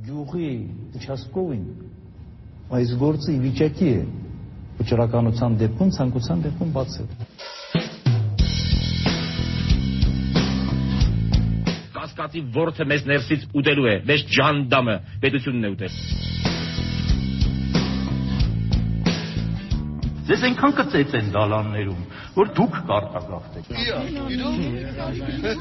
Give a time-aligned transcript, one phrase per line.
[0.00, 0.50] գյուղի
[0.96, 1.64] участковին
[2.76, 4.02] այս գործը իվիճակի է
[4.78, 7.08] վճռականության դեպքում ցանկության դեպքում բացել
[11.96, 15.94] կասկածի ворթը մեզ ներսից ուտելու է մեզ ջանդամը պետությունն է ուտել
[20.30, 22.02] Ձեզ այնքան կծեց են դալաններում,
[22.36, 23.98] որ դուք կարտագախտեք։ Իա,
[24.36, 25.60] իրո՞ք։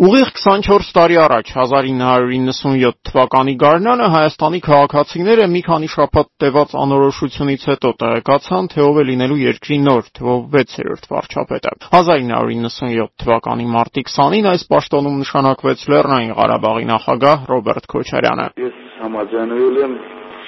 [0.00, 7.90] Ուղիղ 24 տարի առաջ 1997 թվականի գարնանը Հայաստանի քաղաքացիները մի քանի շաբաթ տևած անորոշությունից հետո
[8.04, 14.68] տեղեկացան, թե ով է լինելու երկրի նոր թվով 6-րդ վարչապետը։ 1997 թվականի մարտի 20-ին այս
[14.72, 19.98] պաշտոնում նշանակվեց Լեռնային Ղարաբաղի նախագահ Ռոբերտ Քոչարյանը։ Ես համաձայնվել եմ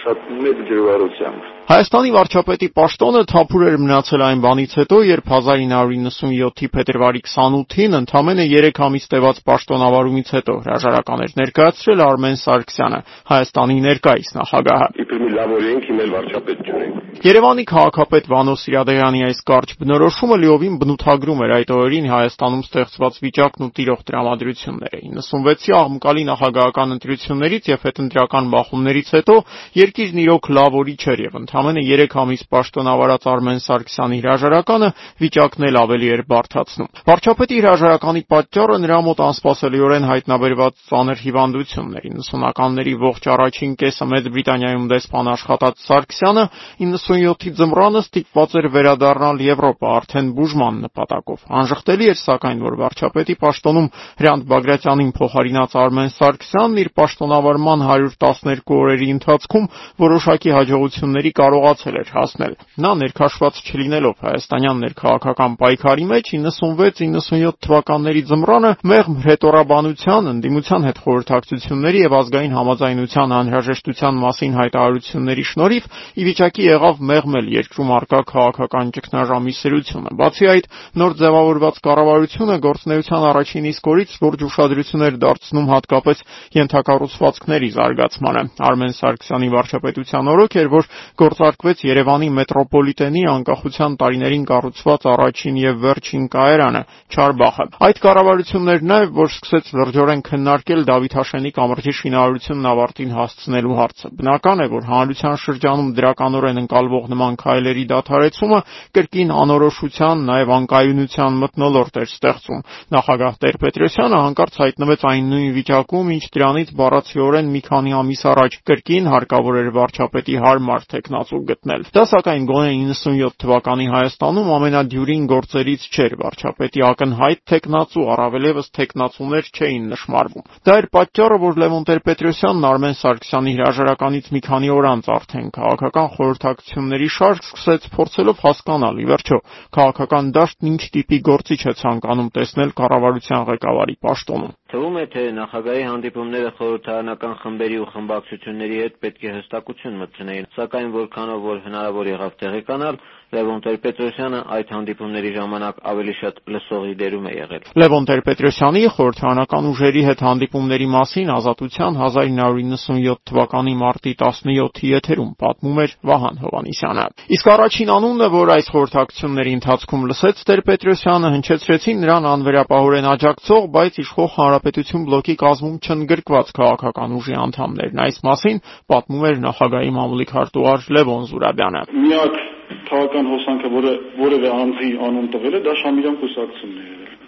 [0.06, 7.20] շատ մեծ ջրվարությամբ Հայաստանի վարչապետի պաշտոնը թափուր էր մնացել այն բանից հետո, երբ 1997-ի փետրվարի
[7.22, 14.88] 28-ին ընդամենը 3 ամիս տևած պաշտոնավարումից հետո հրաժարական էր ներկայացրել Արմեն Սարգսյանը, Հայաստանի ներկայիս նախագահը։
[15.06, 20.76] Իբր մի լավ օրենք հիմնել վարչապետ չունենք։ Երևանի քաղաքապետ Վանո Սիրադեղյանի այս կարճ բնորոշումը լիովին
[20.82, 27.86] բնութագրում էր այդ օրերին Հայաստանում ստեղծված վիճակն ու տիրող տրամադրությունները։ 96-ի աղմկալի նախագահական ընտրություններից եւ
[27.86, 29.36] հետընտրական բախումներից հետո
[29.82, 34.88] երկիրն իրոք լավ օրի չէր եւ ընդամենը 3 ամիս պաշտոնավարած Արմեն Սարգսյանի հրաժարականը
[35.20, 42.06] վիճակն էլ ավելի էր բարդացնում։ Վարչապետի հրաժարականի պատճառը նրա մոտ անսպասելիորեն հայտնաբերված ծանր հիվանդությունն էր։
[42.22, 46.44] 90-ականների ողջ առաջին կեսը Մեծ Բրիտանիայում դեսպան աշխատած Սարգսյանը
[46.80, 53.90] 97-ի ձմռանը ստիպված էր վերադառնալ Եվրոպա արդեն բուժման նպատակով։ Անժխտելի էր սակայն, որ վարչապետի պաշտոնում
[54.22, 59.68] Հրանտ Բագրատյանին փոխարինած Արմեն Սարգսյանն իր պաշտոնավարման 112 օրերի ընթացքում
[60.02, 68.72] որոշակի հաջողությունների կարողացել էր հասնել։ Նա ներքաշված չլինելով հայաստանյան ներքաղաքական պայքարի մեջ 96-97 թվականների ձմռանը
[68.92, 77.02] մեղմ հրետորաբանության, ընդդիմության հետ խորհրդակցությունների եւ ազգային համաձայնության անհրաժեշտության մասին հայտարարությունների շնորհիվ ի վիճակի եղավ
[77.12, 80.68] մեղմել երկրում արկա քաղաքական ճգնաժամի սրությունը։ Բացի այդ,
[81.02, 86.22] նոր ձևավորված կառավարությունը գործնեության առաջին իսկ օրից լուրջ ուշադրություն էր դարձնում հատկապես
[86.62, 90.88] ենթակառուցվածքների զարգացմանը։ Արմեն Սարգսյանի վարչապետության օրոք էր, որ
[91.32, 96.82] գործարկվեց Երևանի մետրոպոլիտենի անկախության տարիներին կառուցված առաջին եւ վերջին կայարանը՝
[97.12, 104.62] Չարբախը։ Այդ կառավարություններն նաև, որ սկսեց լրջորեն քննարկել Դավիթաշենի կամրջի շինարարությունն ավարտին հասցնելու հարցը։ Բնական
[104.62, 108.60] է, որ հանրության շրջանում դրականորեն ընկալվող նման քայլերի դադարեցումը
[108.92, 116.24] կրկին անորոշության, նաև անկայունության մթնոլորտ էր ստեղծում։ Նախագահ Տեր-Պետրոսյանը հանկարծ հայտնվեց այն նույն վիճակում, ինչ
[116.36, 120.82] դրանից բառացիորեն մի քանի ամիս առաջ կրկին հարկավոր էր վարչապետի հարմար
[121.22, 128.70] մնացուկ գտնել։ Դա սակայն գոնե 97 թվականի Հայաստանում ամենադյուրին գործերից չէր վարչապետի ակնհայտ տեխնացու առավելևս
[128.78, 134.88] տեխնացուներ չէին նշмарվում։ Դա էր պատճառը, որ Լևոն Տեր-Պետրոսյանն Արմեն Սարգսյանի հրաժարականից մի քանի օր
[134.92, 139.38] անց արդեն քաղաքական խորհրդակցությունների շարք սկսեց փորձելով հասկանալ ի վերջո
[139.78, 145.82] քաղաքական դաշտն ինչ տիպի գործիչ է ցանկանում տեսնել կառավարության ղեկավարի պաշտոնում։ Թվում է թե նախագահի
[145.84, 152.08] հանդիպումները խորհրդարանական խմբերի ու խմբակցությունների հետ պետք է հստակություն մտցնեին, սակայն որ որքանով որ հնարավոր
[152.08, 152.96] եղավ տեղեկանալ,
[153.32, 160.02] Լևոն Տեր-Պետրոսյանը այդ հանդիպումների ժամանակ ավելի շատ լսողի դերում է եղել։ Լևոն Տեր-Պետրոսյանի խորհրդարանական ուժերի
[160.08, 167.92] հետ հանդիպումների մասին Ազատության 1997 թվականի մարտի 17-ի եթերում պատմում էր Վահան Հովանիսյանը։ Իսկ առաջին
[167.96, 175.36] անունը, որ այս խորհրդակցությունների ընթացքում լսեց Տեր-Պետրոսյանը, հնչեցրեցին նրան անվերապահորեն աջակցող, բայց իշխող Հանրապետություն բլոկի
[175.40, 178.62] կազմում չընդգրկված քաղաքական ուժի անդամներն։ Այս մասին
[178.92, 182.42] պատմում էր նախագահի մամուլի քարտուղար Լևոն Զուրաբյանը։ Միակ
[182.88, 187.21] քաղաքական հոսանքը, որը որևէ անձի անուն տվել է, դա Շամիրյան կուսակցությունն է եղել։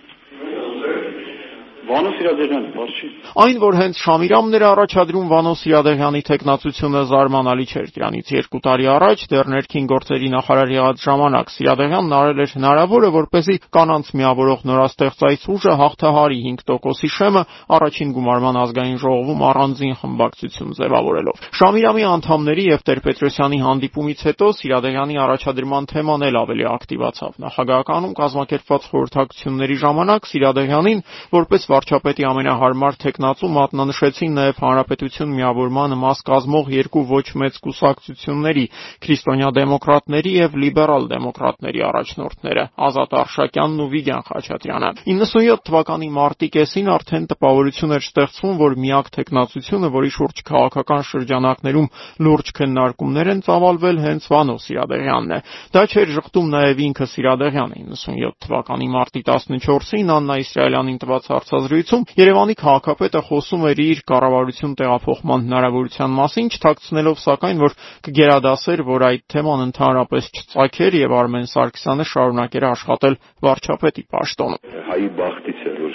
[1.84, 3.08] Վանո Սիրադեղյանը, բարձի։
[3.44, 9.24] Այն, որ հենց Շամիրամն էր առաջադրում Վանո Սիրադեղյանի տեխնացությունը զարմանալի չէր։ Դրանից երկու տարի առաջ
[9.34, 15.44] դեռ ներքին գործերի նախարար եղած ժամանակ Սիրադեղյանն արել էր հնարավորը, որպեսզի կանանց միավորող նորաստեղծ այս
[15.54, 17.42] ուժը հաղթահարի 5%-ի շեմը
[17.74, 25.88] առաջին գումարման ազգային ժողովում առանձին խմբակցություն ձևավորելով։ Շամիրամի անդամների եւ Տեր-Պետրոսյանի հանդիպումից հետո Սիրադեղյանի առաջադրման
[25.94, 31.04] թեման էլ ավելի ակտիվացավ։ Նախագահականում կազմակերպված խորհրդակցությունների ժամանակ Սիրադեղյանին
[31.34, 38.64] որպես վարչապետի ամենահարմար տեխնացու մատնանշեցին նաև հանրապետություն միավորմանը մաս կազմող երկու ոչ մեծ կուսակցությունների՝
[39.04, 46.88] քրիստոնյա դեմոկրատների եւ լիբերալ դեմոկրատների առաջնորդները՝ Ազատ Արշակյանն ու Վիգեն Խաչատրյանը։ 97 թվականի մարտի կեսին
[46.94, 51.88] արդեն տպավորություն էր ստեղծվում, որ միակ տեխնացությունը, որի շուրջ քաղաքական շրջանակներում
[52.24, 55.40] լուրջ քննարկումներ են ծավալվել, հենց Վանո Սիրադեղյանն է։
[55.74, 62.02] Դա չէր շղթում նաև ինքը Սիրադեղյանը 97 թվականի մարտի 14-ին Աննա Իսրայելյանին տված հարցազրույցում հարցազրույցում
[62.18, 69.22] Երևանի քաղաքապետը խոսում էր իր կառավարություն տեղափոխման հնարավորության մասին, չթաքցնելով սակայն, որ կգերադասեր, որ այդ
[69.32, 73.16] թեման ընդհանրապես չծագեր եւ Արմեն Սարգսյանը շարունակեր աշխատել
[73.48, 74.60] վարչապետի պաշտոնում։
[74.92, 75.94] Հայի բախտից է, որ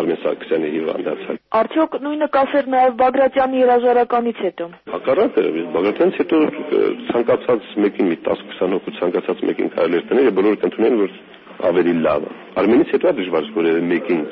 [0.00, 5.44] Արմեն Սարգսյանը հիվանդացավ։ Արդյոք նույնը կասեր նաև Բագրատյանի հրաժարականից հետո։ Հակառակը,
[5.74, 6.38] Բագրատյանից հետո
[7.10, 11.18] ցանկացած մեկին մի 10-20 հոգու ցանկացած մեկին կարելի է տնել եւ բոլորը կընդունեն, որ
[11.70, 14.22] ավելի լավ է։ Արմենից հետո է դժվար որևէ մեկին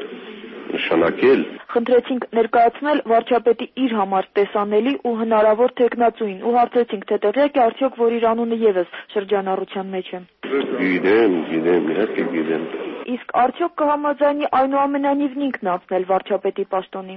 [0.73, 1.43] նշանակել։
[1.73, 7.99] Խնդրեցինք ներկայացնել վարչապետի իր համար տեսանելի ու հնարավոր տեխնացուին ու հարցեցինք, թե տեղյակ է արդյոք,
[8.03, 12.67] որ իր անունը եւս շրջանառության մեջ է։ Գիտեմ, գիտեմ, իհարկե գիտեմ։
[13.15, 17.17] Իսկ արդյոք կհամաձայնի այնուամենայնիվ ինքն անցնել վարչապետի պաշտոնի։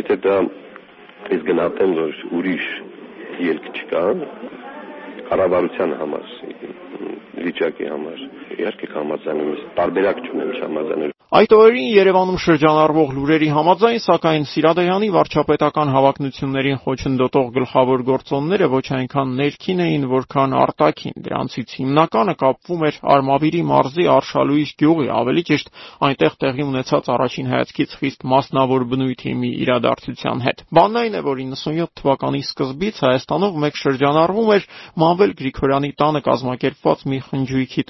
[0.00, 0.36] Եթե դա
[1.30, 2.68] ես գնահատեմ, որ ուրիշ
[3.50, 4.04] ելք չկա,
[5.30, 6.32] կառավարության համար,
[7.44, 8.22] վիճակի համար,
[8.58, 15.92] իհարկե կհամաձայնում եմ, տարբերակ չունեմ չհամաձայնել։ Այդ օրերին Երևանում շրջանառվող լուրերի համաձայն, սակայն Սիրադեղյանի վարչապետական
[15.94, 23.62] հավակնություններին խոչընդոտող գլխավոր գործոնները ոչ այնքան ներքին էին, որքան արտաքին։ Դրանցից հիմնականը կապվում էր Արմավիրի
[23.70, 25.70] մարզի Արշալույս գյուղի, ավելի ճիշտ
[26.10, 31.36] այնտեղ տեղի ունեցած առաջին հայացքից խիստ մասնավոր բնույթի մի իրադարձության հետ։ Բանն այն է, որ
[31.46, 34.68] 97 թվականի սկզբից Հայաստանով մեկ շրջանառվում էր
[34.98, 37.82] Մանվել Գրիգորյանի տանը կազմակերպված մի խնջույքի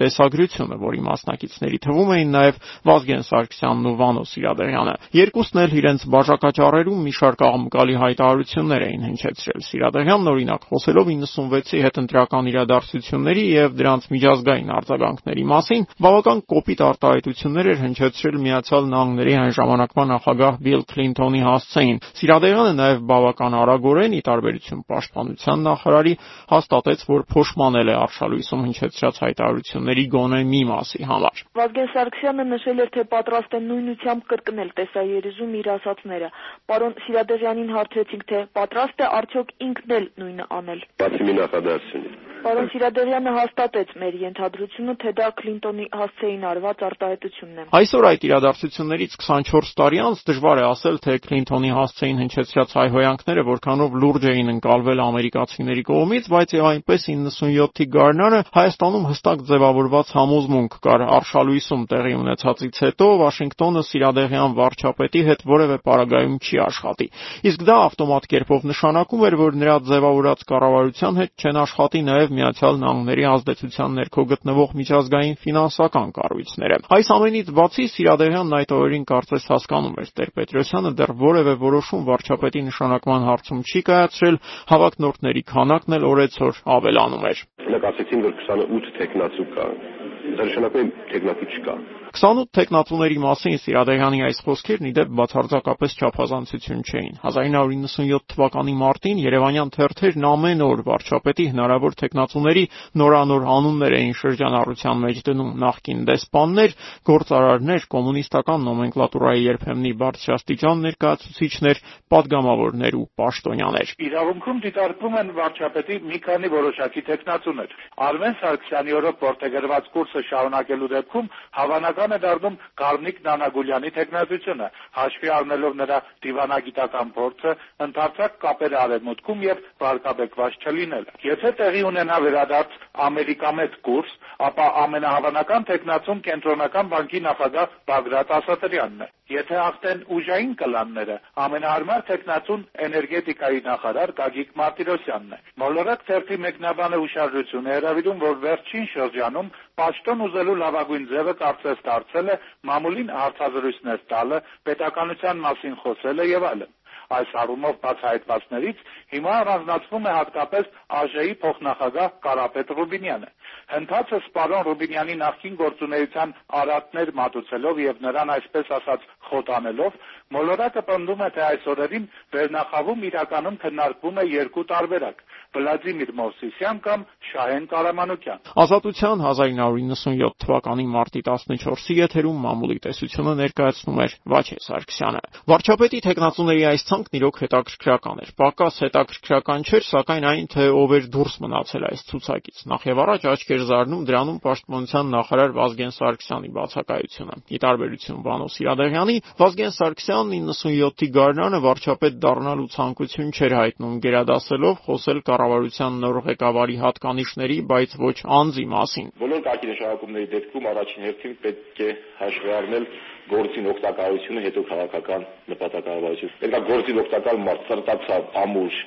[0.51, 2.59] տեսագրությունը, որի մասնակիցների թվում էին նաև
[2.89, 9.61] Վազգեն Սարգսյանն ու Վանո Սիրադեղյանը։ Երկուսն էլ իրենց բաժակաճառերում մի շարք աղմկալի հայտարարություններ էին հնչեցրել։
[9.71, 17.79] Սիրադեղյանն օրինակ խոսելով 96-ի հետընտրական իրադարձությունների եւ դրանց միջազգային արձագանքների մասին, բավական կոպիտ արտահայտություններ էր
[17.81, 24.85] հնչեցրել Միացյալ Նահանգների այն ժամանակվա նախագահ Բիլ Քլինթոնի հասցեին։ Սիրադեղյանը նաեւ բավական արագորեն, ի տարբերություն
[24.91, 26.15] պաշտպանության նախարարի,
[26.51, 32.91] հաստատեց, որ փոշմանել է արշալույսում հնչեցրած հայտարարությունների գոնե մի մասի համար։ Վազգեն Սարգսյանը նշել էր,
[32.97, 36.33] թե պատրաստ են նույնությամբ կրկնել տեսաերիզում իր ասածները։
[36.73, 42.69] Պարոն Սիրադեղյանին հարցրեցինք, թե պատրաստ է արդյոք ինքն էլ նույնը անել։ Բացի մի նախադասությունից Պարոն
[42.73, 49.73] Սիրադեղյանը հաստատեց մեր ենթադրությունը, թե դա Քլինտոնի հասցեին արված արտահայտությունն է։ Այսօր այդ իրադարձություններից 24
[49.81, 55.85] տարի անց դժվար է ասել, թե Քլինտոնի հասցեին հնչեցրած հայհոյանքները որքանով լուրջ էին ընկալվել ամերիկացիների
[55.91, 63.07] կողմից, բայց եւ այնպես 97-ի գարնանը Հայաստանում հստակ ձևավորված համոզմունք կար արշալույսում տեղի ունեցածից հետո
[63.21, 67.07] Վաշինգտոնը Սիրադեղյան վարչապետի հետ որևէ պարագայում չի աշխատի։
[67.51, 72.81] Իսկ դա ավտոմատ կերպով նշանակում էր, որ նրա ձևավորած կառավարության հետ չեն աշխատի նաև Միացյալ
[72.81, 79.99] Նահանգների ազդեցության ներքո գտնվող միջազգային ֆինանսական կառույցները։ Այս ամենից բացի Սիրադեղյանն այդ օրերին կարծես հասկանում
[80.01, 84.41] էր Տեր-Պետրոսյանը դեռ որևէ որոշում վարչապետի նշանակման հարցում չի կայացրել,
[84.71, 90.00] հավակնորդների քանակն էլ օրեցօր ավելանում էր։ Նկատեցին, որ 28 տեխնացու կա։
[90.39, 91.75] Դա նշանակում է տեխնացու չկա։
[92.11, 99.71] 28 տեխնատուների մասին Սիրադեյանի այս խոսքերն ի դեպ բացարձակապես չափազանցություն չէին։ 1997 թվականի մարտին Երևանյան
[99.77, 102.65] թերթերն ամեն օր վարչապետի հնարավոր տեխնատուների
[102.99, 106.75] նորանոր անուններ էին շրջանառության մեջ դնում՝ նախկին դեսպաններ,
[107.11, 116.53] գործարարներ, կոմունիստական նոմենկլատուրայի երբեմնի բարձրաստիճան ներկայացուցիչներ, падգամավորներ ու պաշտոնյաներ։ Իրավունքում դիտարկվում են վարչապետի մի քանի
[116.59, 117.75] որոշակի տեխնատուներ։
[118.11, 121.31] Արմեն Սարգսյանի օրոք որտեգրված կուրսը շարունակելու դեպքում
[121.61, 127.53] հավանական բնական է դառնում Գառնիկ Նանագուլյանի տեխնատությունը, հաշվի առնելով նրա դիվանագիտական փորձը,
[127.87, 132.81] ընդարձակ կապերը արևմուտքում եւ վարկաբեկված չլինելը։ Եթե տեղի ունենա վերադարձ
[133.11, 134.17] ամերիկամետ կուրս,
[134.49, 142.63] ապա ամենահավանական տեխնացում կենտրոնական բանկի նախագահ Բագրատ Ասատրյանն է։ Եթե հաղթեն ուժային կլանները, ամենահարմար տեխնացուն
[142.87, 150.25] էներգետիկայի նախարար Գագիկ Մարտիրոսյանն է։ Մոլորակ թերթի մեկնաբանը ուշադրություն է հրավիրում, որ վերջին շրջանում պաշտոն
[150.27, 152.37] ուզելու լավագույն ձևը կարծես դարձել է
[152.71, 156.77] մամուլին հարցազրույցներ տալը, պետականության մասին խոսելը եւ այլն։
[157.11, 158.83] Այս առումով բացահայտվածներից
[159.13, 160.69] հիմա առանձնացվում է հատկապես
[160.99, 163.31] ԱԺ-ի փոխնախագահ Կարապետ Ռուբինյանը։
[163.71, 169.99] Հնդածը Սպարոն Ռուբինյանի նախկին գործունեության արատներ մատուցելով եւ նրան այսպես ասած խոտանելով,
[170.35, 177.01] մոլորակը պնդում է, թե այս օրերին վերնախավում իրականում քննարկվում է երկու տարբերակ՝ Վլադիմիր Մովսիսյան կամ
[177.31, 186.01] Շահեն Կարամանոկյան։ Ազատության 1997 թվականի մարտի 14-ի եթերում մամուլի տեսությունը ներկայացնում էր Վաչե Սարգսյանը։ Վարչապետի
[186.07, 191.35] տեխնացուների այս ցանկն իրոք հետաքրքրական էր։ Պակաս հետաքրքրական չէր, սակայն այն, թե ով էր դուրս
[191.51, 197.37] մնացել այս ցուցակից։ Նախ եւ առաջ աչք էր զարնում դրանում պաշտպանության նախարար Վազգեն Սարգսյանի բացակայությունը։
[197.57, 205.23] Ի տարբերություն Վանո Սիրադեղյանի, Վազգեն Սարգսյանն 97-ի գարնանը վարչապետ դառնալու ցանկություն չէր հայտնում, գերադասելով խոսել
[205.31, 211.81] կառավարության նոր ղեկավարի հատկանիշների, բայց ոչ անձի մասին։ Բոլոր կարգի նշանակումների դեպքում առաջին հերթին պետք
[211.81, 212.89] է հաշվի առնել
[213.31, 218.81] գործին օգտակարությունը հետո քաղաքական նպատակահարություն։ Պետք է գործին օգտակար մարդ, սրտացավ, ամուր,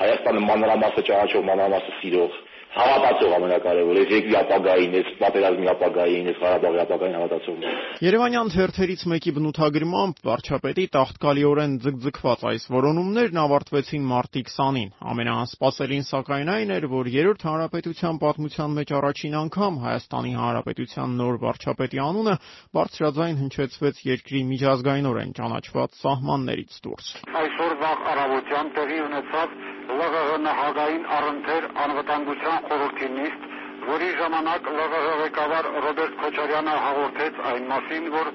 [0.00, 2.36] Հայաստանը մանրամասը ճանաչող, մանրամասը սիրող,
[2.70, 7.64] հավատացող ամենակարևորը, այս երկրի ապագային, այս պատերազմի ապագային, այս Ղարաբաղի ապագային հավատացող։
[8.06, 16.74] Երևանյան թերթերից մեկի բնութագրմամբ վարչապետի տաղտկալիորեն ձգձգված այս որոնումներն ավարտվեցին մարտի 20-ին։ Ամենաանսպասելին սակայն այն
[16.78, 22.34] էր, որ երրորդ հանրապետության պատմության մեջ առաջին անգամ Հայաստանի Հանրապետության նոր վարչապետի անունը
[22.78, 29.58] բարձրաձայն հնչեցվեց երկրի միջազգայինորեն ճանաչված սահմաններից դուրս։ Այսօր վաղ առավոտյան տեղի ունեցավ
[30.00, 33.42] ԼՂՀ նախագահային առընթեր անվտանգության խորհրդի նիստ,
[33.90, 38.30] որի ժամանակ ԼՂՀ ղեկավար Ռոբերտ Քոչարյանը հաղորդեց այն մասին, որ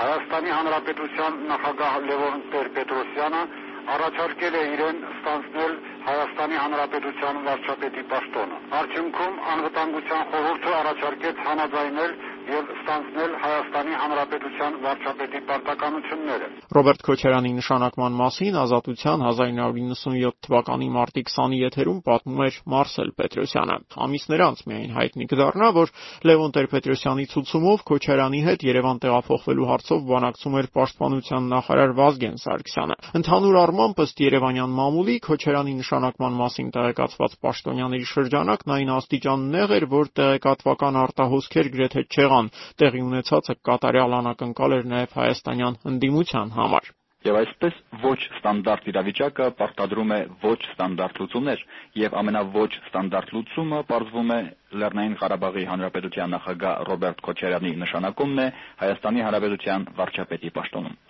[0.00, 3.42] Հայաստանի Հանրապետության նախագահ Լևոն Տեր-Պետրոսյանը
[3.94, 5.72] առաջարկել է իրեն ստանձնել
[6.08, 12.12] Հայաստանի Հանրապետության վարչապետի պաշտոնը։ Արդյունքում անվտանգության խորհուրդը առաջարկեց համաձայնել
[12.48, 21.60] եւ ստանձնել Հայաստանի Հանրապետության վարչապետի պարտականությունները։ Ռոբերտ Քոչարյանի նշանակման մասին Ազատության 1997 թվականի մարտի 20-ի
[21.60, 25.92] եթերում պատմում էր Մարսել Պետրոսյանը։ Ամիսներ անց միայն հայտնի կդառնա, որ
[26.30, 33.60] Լևոն Տեր-Պետրոսյանի ցուցումով Քոչարյանի հետ Երևան տեղափոխվելու հարցով բանակցում էր Պաշտպանության նախարար Վազգեն Սարգսյանը։ Ընդհանուր
[33.60, 40.10] առմամբ ըստ Երևանյան մամուլի Քոչարյանի նշանակման մասին տեղեկացված պաշտոնյաների շրջանակն այն աստիճան նեղ էր, որ
[40.20, 42.48] տեղեկատվական արտահոսքեր գրեթե չեղան Երևան
[42.80, 46.84] տեղի ունեցածը կատարյալ անակնկալ էր նաև հայաստանյան ընդդիմության համար։
[47.26, 51.64] Եվ այսպես ոչ ստանդարտ իրավիճակը պարտադրում է ոչ ստանդարտ լուծումներ,
[52.04, 54.40] եւ ամենավոչ ստանդարտ լուծումը պարզվում է
[54.82, 58.50] Լեռնային Ղարաբաղի Հանրապետության նախագահ Ռոբերտ Քոչարյանի նշանակումն է
[58.84, 61.00] Հայաստանի Հանրապետության վարչապետի պաշտոնում։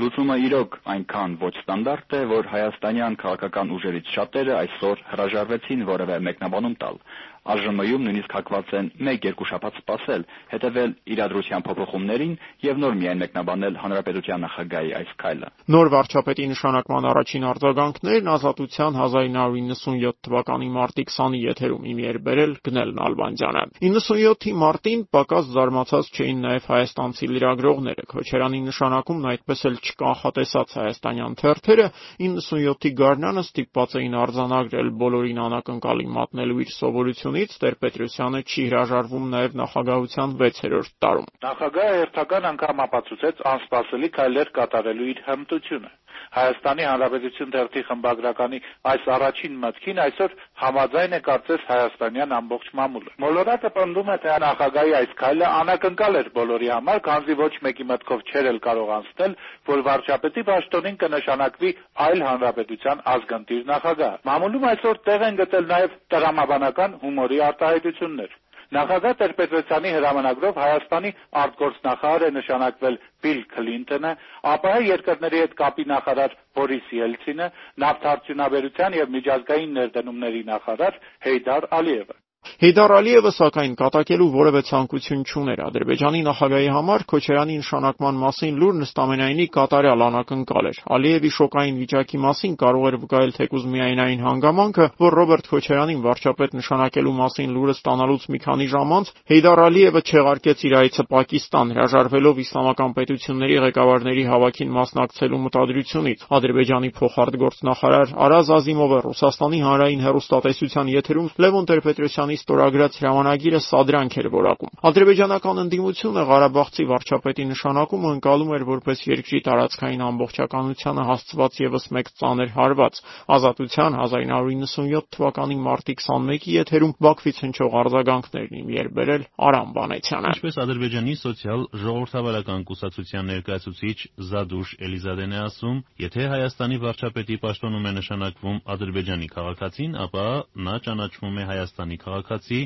[0.00, 6.76] Լուծումը իրոք այնքան ոչ ստանդարտ է, որ հայաստանյան քաղաքական ուժերից շատերը այսօր հրաժարվեցին որևէ մեկնաբանում
[6.84, 7.00] տալ,
[7.40, 12.34] ԱԺՄ-ում նույնիսկ հակված են 1-2 շաբաթ սպասել, հետևել իրադրության փոփոխումներին
[12.68, 20.20] եւ նոր միայն մեկնաբանել հանրապետության նախագահի այս քայլը։ Նոր վարչապետի նշանակման առաջին արձագանքներն ազատության 1997
[20.28, 26.68] թվականի մարտի 20-ի եթերում իմի էր բերել Գնել Նալբանդյանը։ 97-ի մարտին պակաս զարմացած չէին նաեւ
[26.70, 31.86] հայաստանցի լրագրողները։ Քոչարյանի նշանակումն այդպես էլ չկանխատեսած հայաստանյան թերթերը
[32.20, 39.54] 97-ի գարնանը ստիպված էին արձանագրել բոլորին անակնկալի մատնելու իր սովորություն կառավարությունից Տեր-Պետրոսյանը չի հրաժարվում նաև
[39.60, 45.90] նախագահության 6-րդ տարում։ Նախագահը հերթական անգամ ապացուցեց անսպասելի քայլեր կատարելու իր հմտությունը։
[46.30, 48.58] Հայաստանի Հանրապետություն թերթի խմբագրականի
[48.90, 54.94] այս առաջին մտքին այսօր համաձայն է կարծես հայաստանյան ամբողջ մամուլը։ Մոլորակը պնդում է, թե նախագահի
[55.00, 59.34] այս քայլը անակնկալ էր բոլորի համար, քանզի ոչ մեկի մտքով չէր էլ կարող անցնել,
[59.70, 61.72] որ վարչապետի պաշտոնին կնշանակվի
[62.06, 68.39] այլ հանրապետության ազգընտիր նախագահ։ Մամուլում այսօր տեղ են գտել նաև տրամաբանական հումորի արտահայտություններ։
[68.76, 71.10] Նախագահ Տեր-Պետրոսյանի հրամանագրով Հայաստանի
[71.40, 74.12] արտգործնախարար է նշանակվել Բիլ Քլինտոնը,
[74.52, 77.50] ԱՊՀ երկրների հետ կապի նախարար Բորիս Ելցինը,
[77.84, 82.16] նավթարդյունաբերության եւ միջազգային ներդնումների նախարար Հեյդար Ալիևը։
[82.60, 89.46] Հեյդար Ալիևը, սակայն, կատակելու որևէ ցանկություն չուներ Ադրբեջանի նախագահի համար Քոչարյանի նշանակման մասին լուրն ըստամենայնի
[89.54, 95.16] կատարյալ անակնկալ էր։ Ալիևի շոկային վիճակի մասին կարող էր վկայել թեկուզ միայն այն հանգամանքը, որ
[95.20, 100.74] Ռոբերտ Քոչարյանին վարչապետ նշանակելու մասին լուրը ստանալուց մի քանի ժամ անց Հեյդար Ալիևը չեղարկեց իր
[100.84, 110.04] այցը Պակիստան, հրաժարվելով իսլամական պետությունների ղեկավարների հավաքին մասնակցելու մտադրությունից։ Ադրբեջանի փոխարտգործնախարար Արազ Ազիմովը Ռուսաստանի հանրային
[110.04, 118.50] հեռուստատեսության եթերում Լևոն Տեր-Պետրոսյանի ստորագրած հրամանագիրը սադրանք էր որակում։ Ադրբեջանական ընդդիմությունը Ղարաբաղցի վարչապետի նշանակումը ընկալում
[118.56, 123.00] էր որպես երկրի տարածքային ամբողջականությանը հասցված եւս մեկ ծանր հարված։
[123.36, 131.14] Ազատության 1997 թվականի մարտի 21-ի եթերում Բաքվից հնչող արձագանքներն իմ երբերել Արամ Բանեցյանը։ Ինչպես Ադրբեջանի
[131.20, 133.98] սոցիալ ժողովրդավարական կուսակցության ներկայացուցիչ
[134.30, 140.26] Զադուշ Էլիզադեն է ասում, եթե Հայաստանի վարչապետի պաշտոնում է նշանակվում Ադրբեջանի քաղաքացին, ապա
[140.66, 142.58] նա ճանաչվում է Հայաստանի քաղաքացի քաղաքացի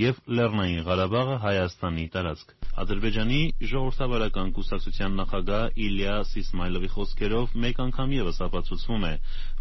[0.00, 2.52] և Լեռնային Ղարաբաղը Հայաստանի տարածք։
[2.82, 3.40] Ադրբեջանի
[3.72, 9.12] ժողովրդավարական կուսակցության նախագահ Իլիաս Իսմայլովի խոսքերով մեկ անգամ ևս ապացուցվում է,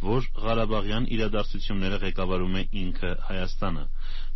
[0.08, 3.86] որ ղարաբաղյան իրադարձությունները ղեկավարում է ինքը Հայաստանը։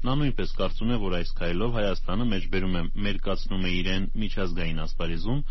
[0.05, 5.45] Նա նույնպես կարծում է, որ այս քայլով Հայաստանը մեջբերում է մերկացնում է իրեն միջազգային ասպարեզում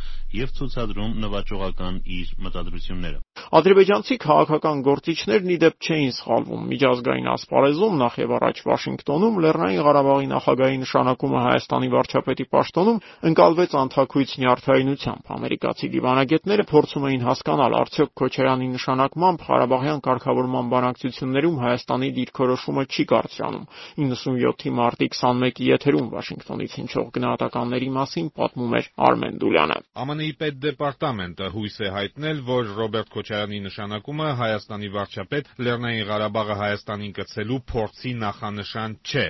[0.45, 3.24] և ցուցադրում նվաճողական իր մտադրությունները։
[3.55, 10.27] Ադրբեջանցի քաղաքական գործիչներն ի դեպ չէին սխալվում։ Միջազգային ասպարեզում նախ եւ առաջ Վաշինգտոնում Լեռնային Ղարաբաղի
[10.33, 12.99] նախագահի նշանակումը Հայաստանի վարչապետի պաշտոնում
[13.31, 22.11] ընկալվեց անթաքույց նյարդայնությամբ։ Ամերիկացի դիվանագետները փորձում էին հասկանալ, արդյոք Քոչարյանի նշանակմամբ Ղարաբաղյան կարգավորման բանակցություններում Հայաստանի
[22.19, 23.65] դիրքորոշումը չի կարճանում։
[24.03, 31.77] 97-ի մարտի 21-ի եթերում Վաշինգտոնից հնչող գնահատականների մասին պատմում էր Արմեն Դուլյանը։ ԱՄՆ-ի պետդեպարտամենտը հույս
[31.85, 39.23] է հայտնել, որ Ռոբերտ Քոչարյանի նշանակումը Հայաստանի վարչապետ Լեռնային Ղարաբաղը Հայաստանին կցելու փորձի նախանշան չէ։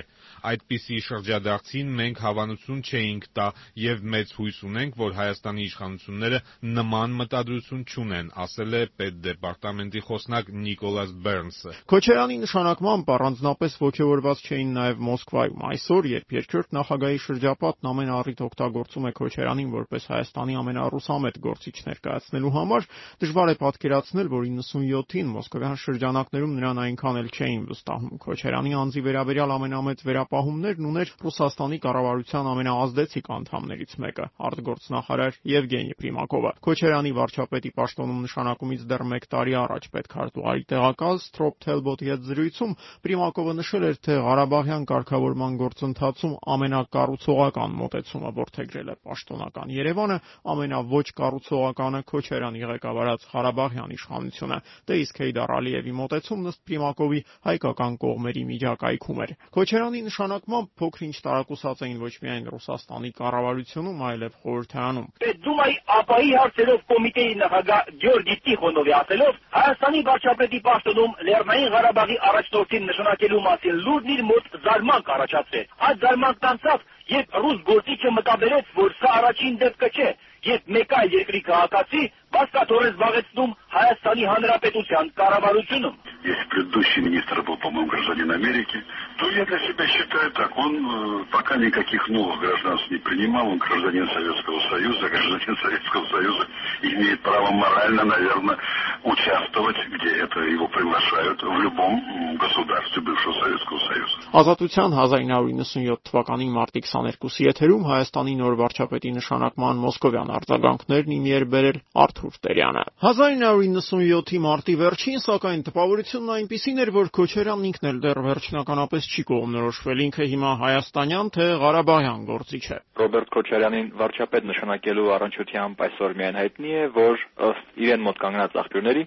[0.45, 3.47] Այդպիսի շրջադարձին մենք հավանություն չէինք տա
[3.81, 6.39] եւ մեծ հույս ունենք, որ Հայաստանի իշխանությունները
[6.75, 15.03] նման մտադրություն չունեն, ասել է պետդեպարտամենտի խոսնակ Նիկոլաս Բերնսը։ Քոչարյանի նշանակմամբ առանձնապես ողջավորված չէին նաեւ
[15.05, 21.75] Մոսկվայում։ Այսօր, երբ երկրորդ նախագահի շրջապատն ամեն առիթ օգտագործում է Քոչարյանին որպես Հայաստանի ամենառուսամետ գործիչ
[21.85, 22.87] ներկայացնելու համար,
[23.25, 29.55] դժվար է պատկերացնել, որ 97-ին մոսկովյան շրջանակներում նրան այնքան էլ չէին վստահում։ Քոչարյանի անձի վերաբերյալ
[29.55, 38.81] ամենամեծ վերապահումներն ուներ Ռուսաստանի կառավարության ամենաազդեցիկ անդամներից մեկը՝ արտգործնախարար Եվգենի Պրիմակովը։ Քոչարյանի վարչապետի պաշտոնում նշանակումից
[38.91, 42.75] դեռ 1 տարի առաջ պետքարտուղարի տեղակալ Սթրոփ Թելբոտի հետ զրույցում
[43.05, 50.17] Պրիմակովը նշել էր, թե Ղարաբաղյան կարգավորման գործընթացում ամենակառուցողական մոտեցումը որդեգրել է պաշտոնական Երևանը,
[50.55, 58.43] ամենավոչ կառուցողականը Քոչարյանի ղեկավարած Ղարաբաղյան իշխանությունը։ Դե իսկ Հեյդար Ալիևի մոտեցումն ըստ Պրիմակովի հայկական կողմերի
[58.51, 66.31] միջակայքում էր։ Քոչարյանի նշանակմամբ փոքր-ինչ տարակուսած էին ոչ միայն Ռուսաստանի կառավարությունում, այլև խորհրդարանում։ Պետդումայի ԱՊԱ-ի
[66.39, 74.13] հարցերով կոմիտեի նախագահ Գյորգի Տիխոնովի ասելով, Հայաստանի վարչապետի պաշտոնում Լեռնային Ղարաբաղի առաջնորդին նշանակելու մասին լուրն
[74.15, 79.89] իր մոտ զարմանք առաջացրեց։ Այդ զարմանքն անցավ, երբ ռուս գործիչը մտաբերեց, որ սա առաջին դեպքը
[79.95, 80.09] չէ,
[80.45, 82.01] երբ մեկ այլ երկրի քաղաքացի
[82.34, 88.84] բացկաթորեն զբաղեցնում Հայաստանի Հանրապետության կառավարությունում։ Если предыдущий министр был, по-моему, гражданин Америки,
[89.16, 90.52] то я для себя считаю так.
[90.54, 93.48] Он э, пока никаких новых гражданств не принимал.
[93.48, 95.08] Он гражданин Советского Союза.
[95.08, 96.46] Гражданин Советского Союза
[96.82, 98.58] имеет право морально, наверное,
[99.04, 104.16] участвовать, где это его приглашают, в любом государстве бывшего Советского Союза.
[104.32, 112.23] Ազատության 1997 թվականի մարտի 22-ի եթերում Հայաստանի նոր վարչապետի նշանակման մոսկովյան արձագանքներն իմ երբերել Արթուր
[112.45, 119.25] Տերյանը։ 1997-ի մարտի վերջին, սակայն տպավորությունն այնպիսին էր, որ Քոչարյանն ինքն էլ դեռ վերջնականապես չի
[119.31, 126.39] կողմնորոշվել։ Ինքը հիմա հայաստանյան թե Ղարաբաղյան գործիչ է։ Ռոբերտ Քոչարյանին վարչապետ նշանակելու առնչությամբ այսօր միայն
[126.41, 129.05] հայտնի է, որ ըստ իրեն մոտ կանգնած աղբյուրների,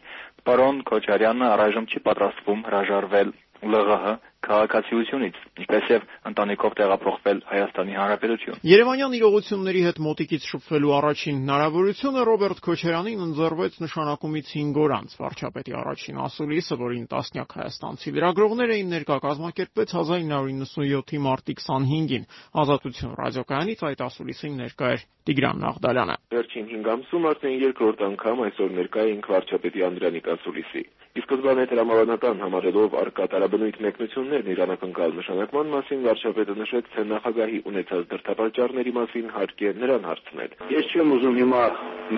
[0.49, 9.17] պարոն Քոչարյանը առայժմ չի պատրաստվում հրաժարվել ԼՂՀ քաղաքացիությունից, ինչպես եւ ընտանիքով տեղափոխվել Հայաստանի Հանրապետություն։ Երևանյան
[9.19, 16.21] իրողությունների հետ մոտիկից շփվելու առաջին հնարավորությունը Ռոբերտ Քոչարյանին ընձեռվեց նշանակումից 5 օր անց վարչապետի առաջին
[16.29, 22.29] ասուլիսը, որին տասնյակ հայաստանցի լրագրողներ էին ներկա կազմակերպեց 1997-ի մարտի 25-ին։
[22.63, 28.71] Ազատություն ռադիոկայանից այդ ասուլիսին ներկա էր Տիգրան Նաղդալյանը։ Վերջին 5 ամսում արդեն երկրորդ անգամ այսօր
[28.79, 30.85] ներկա էինք վարչապետի Անդրանիկ ասուլիսի։
[31.17, 38.03] Ի սկզբանե տրամաբանական համարելով արկա տարաբնույթ մեկնություններն իրանակնկալ նշանակման մասին վարչապետը նշեց, թե նախագահի ունեցած
[38.11, 41.63] դրդապատճառների մասին հարկ է նրան հարցնել։ Ես չեմ ուզում հիմա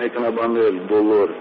[0.01, 1.33] մեկնաբանել բոլոր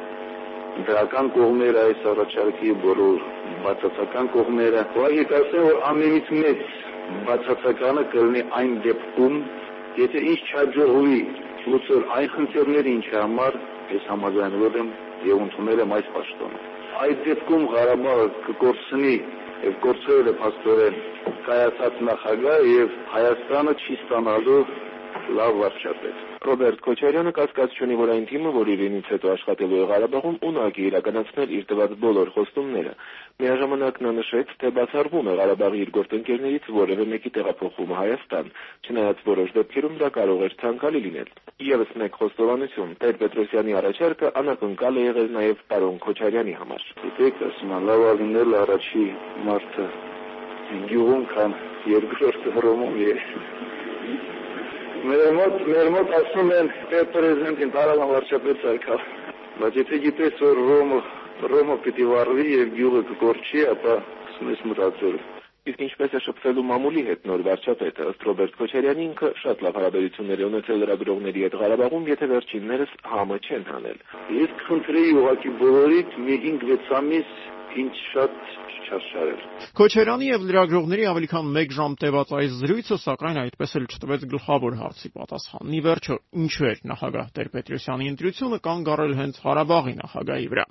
[0.88, 3.28] դրական կողմերը այս առաջարկի, բոլոր
[3.66, 6.66] բացասական կողմերը։ Ուղղակի կարծեմ, որ ամենից մեծ
[7.28, 9.38] բացասականը կլինի այն դեպքում,
[10.06, 11.22] եթե ինչ չաջողվի
[11.70, 13.62] լուծել այն խնդիրները, ինչի համար
[13.98, 14.92] ես համաձայնվել եմ
[15.30, 19.14] եւ ընդունել եմ այս պաշտոնը այդ դեպքում Ղարաբաղը կկորցնի
[19.60, 20.96] եւ կորցրել է փաստորեն
[21.46, 24.62] կայացած նախագահ եւ Հայաստանը չի ստանալու
[25.38, 30.38] լավ վարչապետ։ Ռոբերտ Քոչարյանը կասկած չունի, որ այն թիմը, որ իրենից հետո աշխատելու է Ղարաբաղում,
[30.50, 32.94] ունակ է իրականացնել իր տված բոլոր խոստումները։
[33.40, 38.50] Միաժամանակ նա նշեց, թե բացառվում է Ղարաբաղի իր գործընկերներից որևէ մեկի տեղափոխումը Հայաստան,
[38.84, 41.30] չնայած որոշ դեպքերում դա կարող էր ցանկալի լինել։
[41.70, 42.92] Եվս մեկ խոստովանություն.
[43.04, 49.04] Տեր-Պետրոսյանի առաջարկը անակնկալ է եղել նաև պարոն Քոչարյանի համար։ Գիտեք, ասում են, լավ ալինել առաջի
[49.48, 49.86] մարդը
[50.90, 51.56] գյուղում քան
[51.94, 53.14] երկրորդը հռոմում է։
[55.00, 59.08] Մեր մոտ մեր մոտ ասում են պետ-պրեզիդենտին տարավան վարչապետ արկալ։
[59.60, 61.00] Բայց եթե գիտես որ Ռոմը
[61.54, 65.20] Ռոմը պիտի վառվի եւ գյուղը կկորչի, ապա սկսես մտածել
[65.68, 70.40] Իսկ ինչպես է շփվելու մամուլի հետ նոր վարչապետը, ըստ Ռոբերտ Քոչարյանի ինքը շատ լավ հարաբերություններ
[70.40, 73.98] է ունեցել լրագրողների հետ Ղարաբաղում, եթե վերջիններս համը չեն հանել։
[74.40, 77.34] Ես կխնդրեի ուղղակի բոլորիդ մի 5-6 ամիս
[77.78, 78.38] ինչ շատ
[78.90, 79.42] չչարչարել։
[79.78, 84.76] Քոչարյանի եւ լրագրողների ավելի քան 1 ժամ տևած այս զրույցը սակայն այդպես էլ չտվեց գլխավոր
[84.80, 90.64] հարցի պատասխանն։ Ի վերջո, ինչու էր նախագահ Տեր-Պետրոսյանի ընտրությունը կանգ առել հենց Ղարաբաղի նախագահի վրա։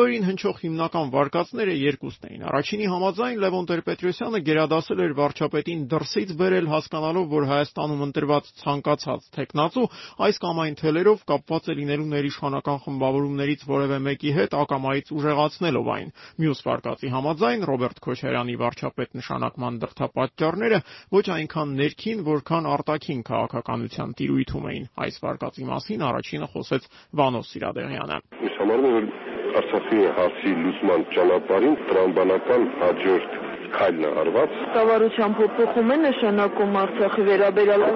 [0.00, 6.70] օրերին հնչող հիմնական վարկածները երկուսն էին։ Առաջինի համաձայն Լևոն Տեր-Պետրոսյանը գերադասել էր վարչապետին դրսից բերել
[6.70, 9.86] հասկանալով, որ Հայաստանում ընտրված ցանկացած տեխնացու
[10.26, 16.12] այս կամ այն թելերով կապված է լինելու ներիշխանական խմբավորումներից որևէ մեկի հետ ակամայից ուժեղացնելով այն։
[16.40, 20.78] Մյուս վարկածի համաձայն Ռոբերտ Քոչարյանի վարչապետ նշանակման դրդապատճառները
[21.16, 26.88] ոչ այնքան ներքին, որքան արտաքին քաղաքականության տիրույթում էին։ Այս վարկածի մասին առաջինը խոսեց
[27.20, 29.10] Վանո Սիրադեղյանը։ Ես համարում եմ,
[29.60, 33.38] Արցախի հարցի լուսման ճանապարհին տրամբանական հաջորդ
[33.76, 37.86] քայլն է արված։ Կառավարության փոփոխում է նշանակում Արցախի վերաբերյալ։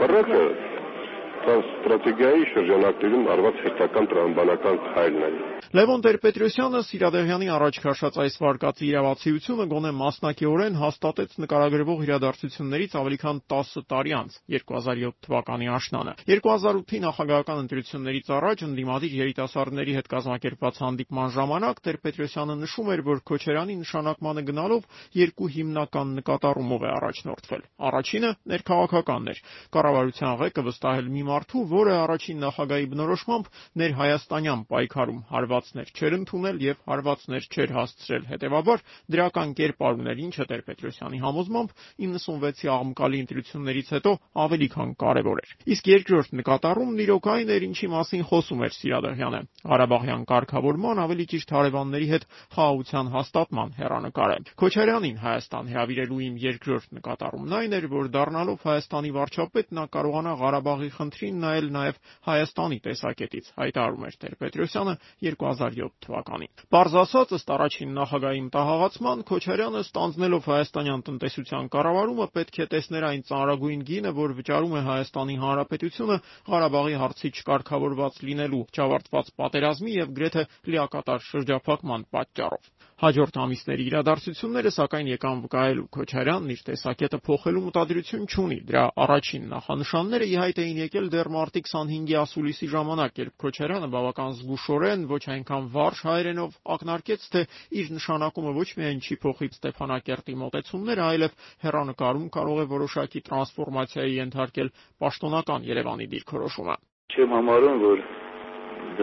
[1.35, 5.31] Կռակը ստրատեգիայի շրջանակներում արված հերթական տրամաբանական քայլն է։
[5.75, 13.41] Լևոն Տեր-Պետրոսյանը Սիրադեղյանի առաջ քաշած այս վարկածի իրավացիությունը գոնե մասնակիորեն հաստատեց նկարագրվող իրադարձություններից ավելի քան
[13.55, 21.35] 10 տարի անց 2007 թվականի աշնանը 2008-ի նախագահական ընտրություններից առաջ ընդդիմադիր երիտասարդների հետ կազմակերպված հանդիպման
[21.35, 24.89] ժամանակ Տեր-Պետրոսյանը նշում էր, որ Քոչարյանի նշանակմանը գնալով
[25.25, 29.43] երկու հիմնական նկատառումով է առաջնորդվել։ Առաջինը ներքաղաքականն էր։
[29.75, 33.49] Կառավարության ղեկը վստահել մի մարդու, որը առաջին նախագահի բնորոշմամբ
[33.81, 41.19] ներհայաստանյան պայքարում հարվածներ չէր ընդունել եւ հարվածներ չէր հասցրել։ Հետևաբար դրական կերպար ուներ, ինչը Տեր-Պետրոսյանի
[41.25, 44.13] համոզմամբ 96-ի աղմկալի ընտրություններից հետո
[44.45, 49.41] ավելի քան կարևոր էր։ Իսկ երկրորդ նկատառումն իրոք այն էր, ինչի մասին խոսում էր Սիրադեղյանը։
[49.75, 57.57] Ղարաբաղյան կարգավորման ավելի ճիշտ հարևանների հետ խաղաղության հաստատման հերանեկարը։ Քոչարյանին Հայաստան հրավիրելու իմ երկրորդ նկատառումն
[57.59, 64.07] այն էր, որ դառնալով Հայաստանի վարչապետ նա կարողանա Ղարաբաղի խնդրին նայել նաև Հայաստանի տեսակետից, հայտարարում
[64.09, 64.95] էր Տեր-Պետրոսյանը
[65.27, 72.67] 2007 թվականին։ Պարզ ասած, ըստ առաջին նախագահի մտահղացման, Քոչարյանը ստանձնելով հայաստանյան տնտեսության կառավարումը պետք է
[72.75, 76.19] տեսներ այն ծանրագույն գինը, որ վճարում է Հայաստանի Հանրապետությունը
[76.51, 82.73] Ղարաբաղի հարցի չկարգավորված լինելու, չավարտված պատերազմի եւ գրեթե լիակատար շրջափակման պատճառով։
[83.05, 90.29] Հաջորդ ամիսների իրադարձությունները սակայն եկան վկայելու Քոչարյանն իր տեսակետը փոխելու մտադրություն չունի։ Դրա առաջին նախանշանները
[90.31, 95.69] ի հայտ էին եկել դեռ մարտի 25-ի ասուլիսի ժամանակ, երբ Քոչարյանը բավական զգուշորեն, ոչ այնքան
[95.75, 97.45] վարժ հայերենով ակնարկեց, թե
[97.85, 101.37] իր նշանակումը ոչ միայն չի փոխի Ստեփանակերտի մոտեցումները, այլև
[101.69, 106.77] հերանեկարում կարող է որոշակի տրանսֆորմացիայի ենթարկել պաշտոնական Երևանի դիրքորոշումը։
[107.13, 108.05] Չեմ համարում, որ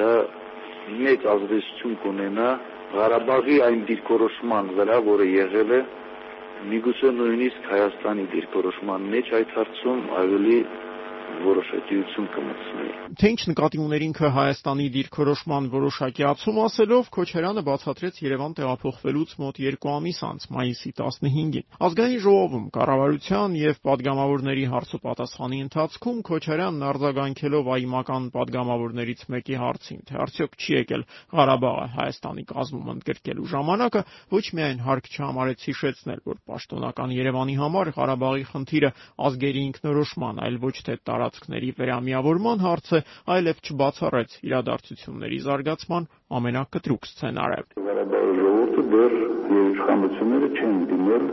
[0.02, 0.12] դա
[1.06, 2.50] մեծ ազդեցություն կունենա
[2.92, 5.82] Ղարաբաղի այն դիրքորոշման վրա, որը եղել է
[6.72, 10.58] միգուցե նույնիսկ Հայաստանի դիրքորոշման մեջ այդ հարցում ավելի
[11.46, 18.54] որոշ հետիություն կմտցնի։ Թե ինչ նկատի ուներ ինքը Հայաստանի դիրքորոշման որոշակիացում ասելով Քոչարյանը բացատրեց Երևան
[18.60, 26.86] տեղափոխվելուց մոտ 2 ամիս անց մայիսի 15-ին։ Ազգային ժողովում կառավարության եւ падգամավորների հարցոպատասխանի ընթացքում Քոչարյանն
[26.92, 34.46] արձագանքելով այմական падգամավորներից մեկի հարցին, թե արդյոք չի եկել Ղարաբաղը Հայաստանի կազմում ընդգրկելու ժամանակը, ոչ
[34.62, 38.92] միայն հարկ չհամարեց հիշեցնել, որ պաշտոնական Երևանի համար Ղարաբաղի խնդիրը
[39.28, 43.00] ազգերի ինքնորոշման, այլ ոչ թե տարածքների վերամիավորման հարցը,
[43.34, 46.08] այլև չբացառեց իրադարձությունների զարգացման
[46.38, 49.14] ամենակտրուկ սցենարը։ Ղարաբաղի ժողովուրդը դեռ
[49.62, 51.26] իշխանությունները չեն դիմել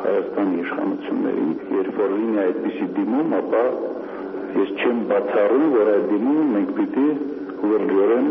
[0.00, 3.64] Հայաստանի իշխանություններին, երբ որ լինի այդպիսի դիմում, ապա
[4.60, 7.08] ես չեմ բացառում, որ այդ դիմումը մենք պիտի
[7.70, 8.30] ուղղորեն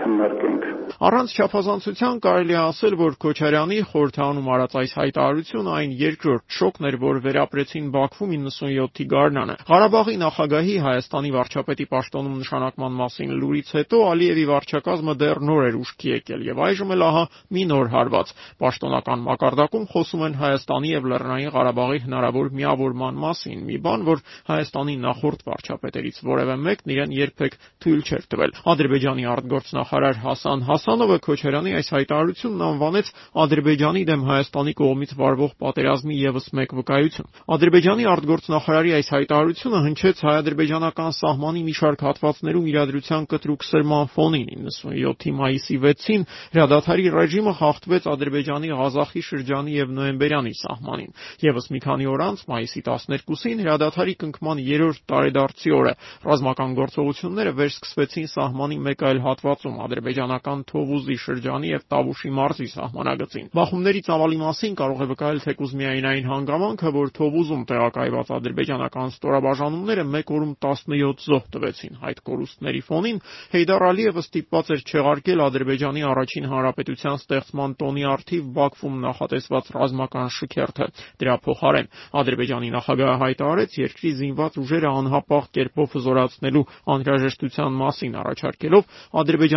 [0.00, 6.88] քննարկենք։ Առանց չափազանցության կարելի է ասել, որ Քոչարյանի խորհրդանում արած այս հայտարարությունը այն երկրորդ շոկն
[6.88, 14.00] էր, որ վերապրեցին Բաքվում 97-ի գարնանը։ Ղարաբաղի նախագահի Հայաստանի վարչապետի պաշտոնում նշանակման մասին լուրից հետո
[14.12, 17.24] Ալիևի վարչակազմը դեռ նոր էր ուշքի եկել եւ այժմ էլ ահա
[17.56, 23.78] մի նոր հարված։ Պաշտոնական մակարդակում խոսում են Հայաստանի եւ Լեռնային Ղարաբաղի հնարավոր միավորման մասին, մի
[23.82, 30.18] բան, որ Հայաստանի նախորդ վարչապետերից որևէ մեկն իրեն երբեք թույլ չէր տվել։ Ադրբեջանի արտգործնախարար նախարար
[30.22, 33.08] Հասան Հասանովը Քոչարյանի այս հայտարարությունն անվանեց
[33.42, 41.12] Ադրբեջանի դեմ Հայաստանի կողմից վարվող պատերազմի եւս մեկ վկայություն։ Ադրբեջանի արտգործնախարարի այս հայտարարությունը հնչեց հայ-ադրբեջանական
[41.18, 48.72] սահմանի մի շարք հատվածներում իրադրության կտրուկ սրման ֆոնին 97-ի մայիսի 6-ին հրադադարի ռեժիմը խախտվեց Ադրբեջանի
[48.82, 55.02] Ղազախի շրջանի եւ Նոյեմբերյանի սահմանին։ Եվս մի քանի օր անց մայիսի 12-ին հրադադարի կնքման 3-րդ
[55.12, 55.92] տարեդարձի օրը
[56.22, 63.46] ռազմական գործողությունները վերսկսվեցին սահմանի մեկ այլ հատվածում վերածում ադրբեջանական Թովուզի շրջանի եւ Տավուշի մարզի սահմանագծին։
[63.56, 70.04] Բախումների ծավալի մասին կարող է վկայել թեկուզ միայն այն հանգամանքը, որ Թովուզում տեղակայված ադրբեջանական ստորաբաժանումները
[70.12, 73.18] մեկ օրում 17 զոհ տվեցին։ Այդ կորուստների ֆոնին
[73.52, 80.86] Հեյդար Ալիևը ստիպված էր չեղարկել Ադրբեջանի առաջին հանրապետության ստեղծման տոնի արդիվ Բաքվում նախատեսված ռազմական շքերթը։
[81.22, 81.90] Դրա փոխարեն
[82.22, 88.84] Ադրբեջանի նախագահը հայտարարեց երկրի զինված ուժերը անհապաղ կերպով հզորացնելու անհրաժեշտության մասին առաջարկելով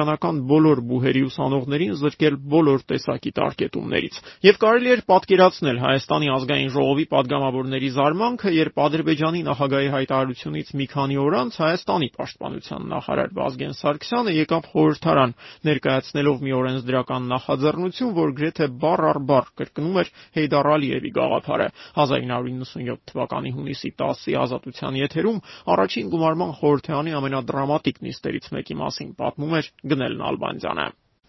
[0.06, 4.16] ադրբեջանական բոլոր բուհերի ուսանողներին զրկել բոլոր տեսակի տարգետումներից։
[4.46, 11.18] Եվ կարելի էր պատկերացնել Հայաստանի ազգային ժողովի падգամավորների զարմանքը, երբ Ադրբեջանի նախագահի հայտարարությունից մի քանի
[11.26, 18.68] օր անց Հայաստանի պաշտպանության նախարար Վազգեն Սարգսյանը եկավ խորհրդարան, ներկայացնելով մի օրենսդրական նախաձեռնություն, որ գրեթե
[18.86, 21.68] բառ առ բառ կրկնում էր Հեյդար Ալիևի գաղափարը
[22.06, 25.40] 1997 թվականի հունիսի 10-ի ազատության եթերում
[25.76, 30.86] առաջին գումարման խորհրդարանի ամենադրամատիկ նիստերից մեկի մասին պատմում էր Գնել Նալբանդյանը։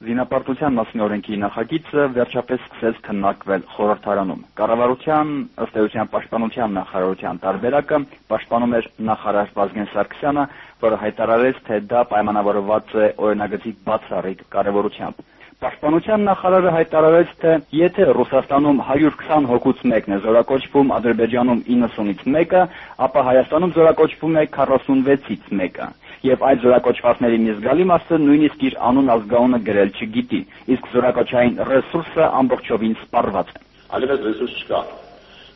[0.06, 5.30] Զինապարտության մասին օրենքի նախագիծը վերջապես սկսեց քննարկվել խորհրդարանում։ Կառավարության
[5.64, 8.00] ըստ էության պաշտպանության նախարարության տարբերակը
[8.32, 10.44] պաշտպանում էր նախարար Վազգեն Սարգսյանը,
[10.84, 15.24] որը հայտարարեց, թե դա պայմանավորված է օրենագծի բացառիկ կարևորությամբ։
[15.56, 22.64] Պաշտպանության նախարարը հայտարարեց, թե եթե Ռուսաստանում 120 հոգուց մեկն է զորակոչվում, Ադրբեջանում 90-ից մեկը,
[23.06, 25.88] ապա Հայաստանում զորակոչվում է 46-ից մեկը
[26.24, 30.40] եւ այդ զորակոչվածների մի զգալի մասը նույնիսկ իր անուն ազգանունը գրել չգիտի,
[30.76, 33.60] իսկ զորակոչային ռեսուրսը ամբողջովին սպառված է։
[33.96, 34.80] Այլևս ռեսուրս չկա։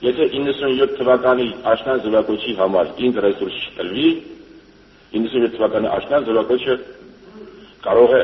[0.00, 4.06] Եթե 97 թվականի աշնան զորակոչի համար ինձ ռեսուրս չտրվի,
[5.16, 6.76] 97 թվականի աշնան զորակոչը
[7.84, 8.22] կարող է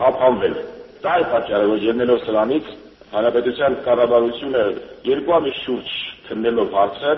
[0.00, 0.56] խափանվել։
[1.04, 2.74] Դա է պատճառը, որ ելնելով սրանից
[3.12, 4.62] հանրապետության կառավարությունը
[5.06, 5.90] երկու ամիս շուրջ
[6.26, 7.12] քննելով հարցը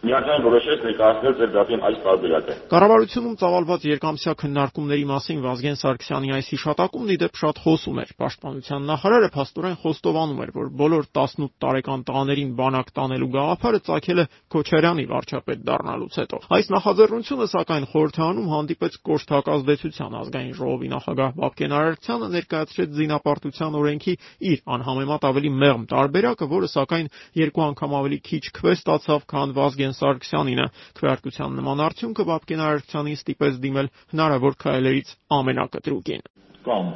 [0.00, 6.46] միանգամայն որոշեց ներկայացնել ձեր դատին այս տարբերակը։ Կառավարությունում ծավալված երկամսյա քննարկումների մասին Վազգեն Սարգսյանի այս
[6.54, 12.04] հիշատակումն ի դեպ շատ խոսում էր։ Պաշտպանության նախարարը փաստորեն խոստովանում էր, որ բոլոր 18 տարեկան
[12.08, 18.98] տղաներին բանակ տանելու գաղափարը ցակել է Քոչարյանի վարչապետ դառնալուց հետո։ Այս նախաձեռնությունը սակայն խորհրդանում հանդիպեց
[19.10, 24.14] կոշտակազդեցության ազգային ժողովի նախագահ Բաբկեն Արարչյանը ներկայացրեց զինապարտության օրենքի
[24.50, 27.10] իր անհամեմատ ավելի մեղմ տարբերակը, որը սակայն
[27.40, 30.66] երկու անգամ ավելի քիչ քվե ստացավ, քան Վազգեն Վազգեն Սարգսյանինը։
[30.98, 36.22] Քվեարկության նման արդյունքը Բաբկեն Արարքցյանին ստիպեց դիմել հնարավոր քայլերից ամենակտրուկին։
[36.66, 36.90] Կամ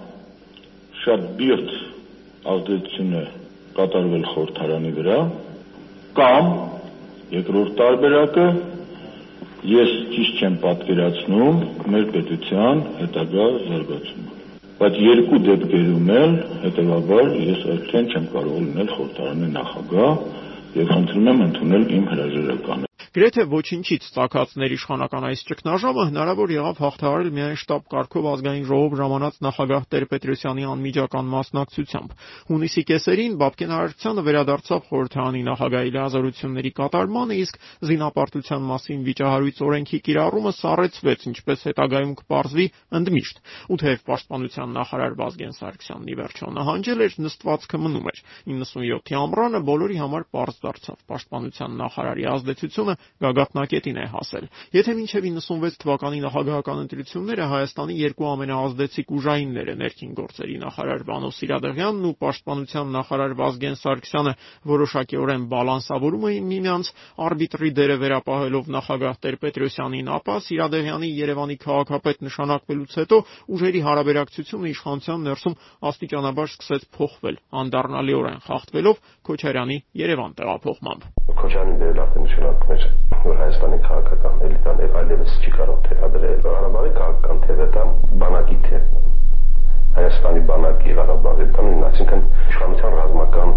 [1.05, 1.73] շատ բիրտ
[2.55, 3.25] ազդեցություն է
[3.75, 5.19] կատարվել խորհրդարանի վրա,
[6.21, 6.53] կամ
[7.35, 8.47] երկրորդ տարբերակը
[9.75, 11.61] ես ճիշտ չեմ պատկերացնում
[11.95, 14.33] մեր պետության հետագա զարգացումը
[14.79, 16.33] բայց երկու դեպքերում էլ
[16.65, 20.17] հետեւաբար ես արդեն չեմ կարող լինել խորհրդարանի նախագահ
[20.75, 27.29] եւ խնդրում եմ ընդունել իմ հրաժարականը։ Գրեթե ոչինչից ցակած ներիշխանական այս ճգնաժամը հնարավոր եղավ հաղթահարել
[27.37, 32.17] միայն շտաբ կարգով ազգային ժողով ժամանած նախագահ Տեր-Պետրոսյանի անմիջական մասնակցությամբ։
[32.51, 37.55] Հունիսի կեսերին Բաբկեն Արարչյանը վերադարձավ խորհրդարանի նախագահի լիազորությունների կատարմանը, իսկ
[37.87, 42.67] զինապարտության մասին վիճահարույց օրենքի կիրառումը սառեցվեց, ինչպես հետագայում կպարզվի
[42.99, 48.19] ընդմիշտ։ Ու թեև պաշտպանության նախարար Վազգեն Սարգսյանն ի վերջո նահանջել էր, նստվածքը մնում էր։
[48.51, 52.95] 97-ի ամռանը բոլորի համար պարզ դարձավ պաշտպանության նախարարի ազդեցությունը
[53.25, 60.57] գագաթնակետին է հասել։ Եթե մինչև 96 թվականի նախագահական ընտրությունները Հայաստանի երկու ամենաազդեցիկ ուժայինները ներքին գործերի
[60.65, 64.35] նախարար Վանո Սիրադեղյանն ու պաշտպանության նախարար Վազգեն Սարգսյանը
[64.75, 66.91] որոշակիորեն բալանսավորում էին միմյանց
[67.25, 73.21] արբիտրի դերը վերապահելով նախագահ Տեր-Պետրոսյանին, ապա Սիրադեղյանի Երևանի քաղաքապետ նշանակվելուց հետո
[73.55, 75.59] ուժերի հարաբերակցությունը իշխանության ներսում
[75.95, 81.11] աստիճանաբար սկսեց փոխվել, անդառնալիորեն խախտվելով Քոչարյանի Երևան տեղափոխմամբ։
[81.45, 82.94] Քոչարյանի դերը արդեն նշանակում էր
[83.25, 87.85] որ Հայաստանի քաղաքական էլիտան այլևս չի կարող թելադրել Ղարաբաղի քաղաքական թևը դա
[88.25, 88.91] բանակի թև
[89.95, 93.55] Հայաստանի բանակի Ղարաբաղի տանին այսինքն իշխանության ռազմական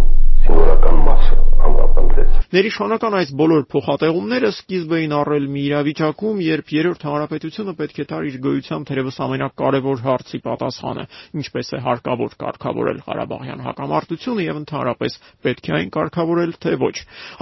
[0.48, 1.36] զինվորական մասը
[1.68, 8.06] ամրապնդվեց։ Ներիշխանական այս բոլոր փոխատեղումները սկիզբ էին առել մի իրավիճակում, երբ երրորդ հանրապետությունը պետք է
[8.08, 11.06] տար իր գոյությամբ թերևս ամենակարևոր հարցի պատասխանը,
[11.42, 16.96] ինչպես է հարկավոր կարգավորել Ղարաբաղյան հակամարտությունը եւ ընդհանրապես պետք է այն կարգավորել թե ոչ։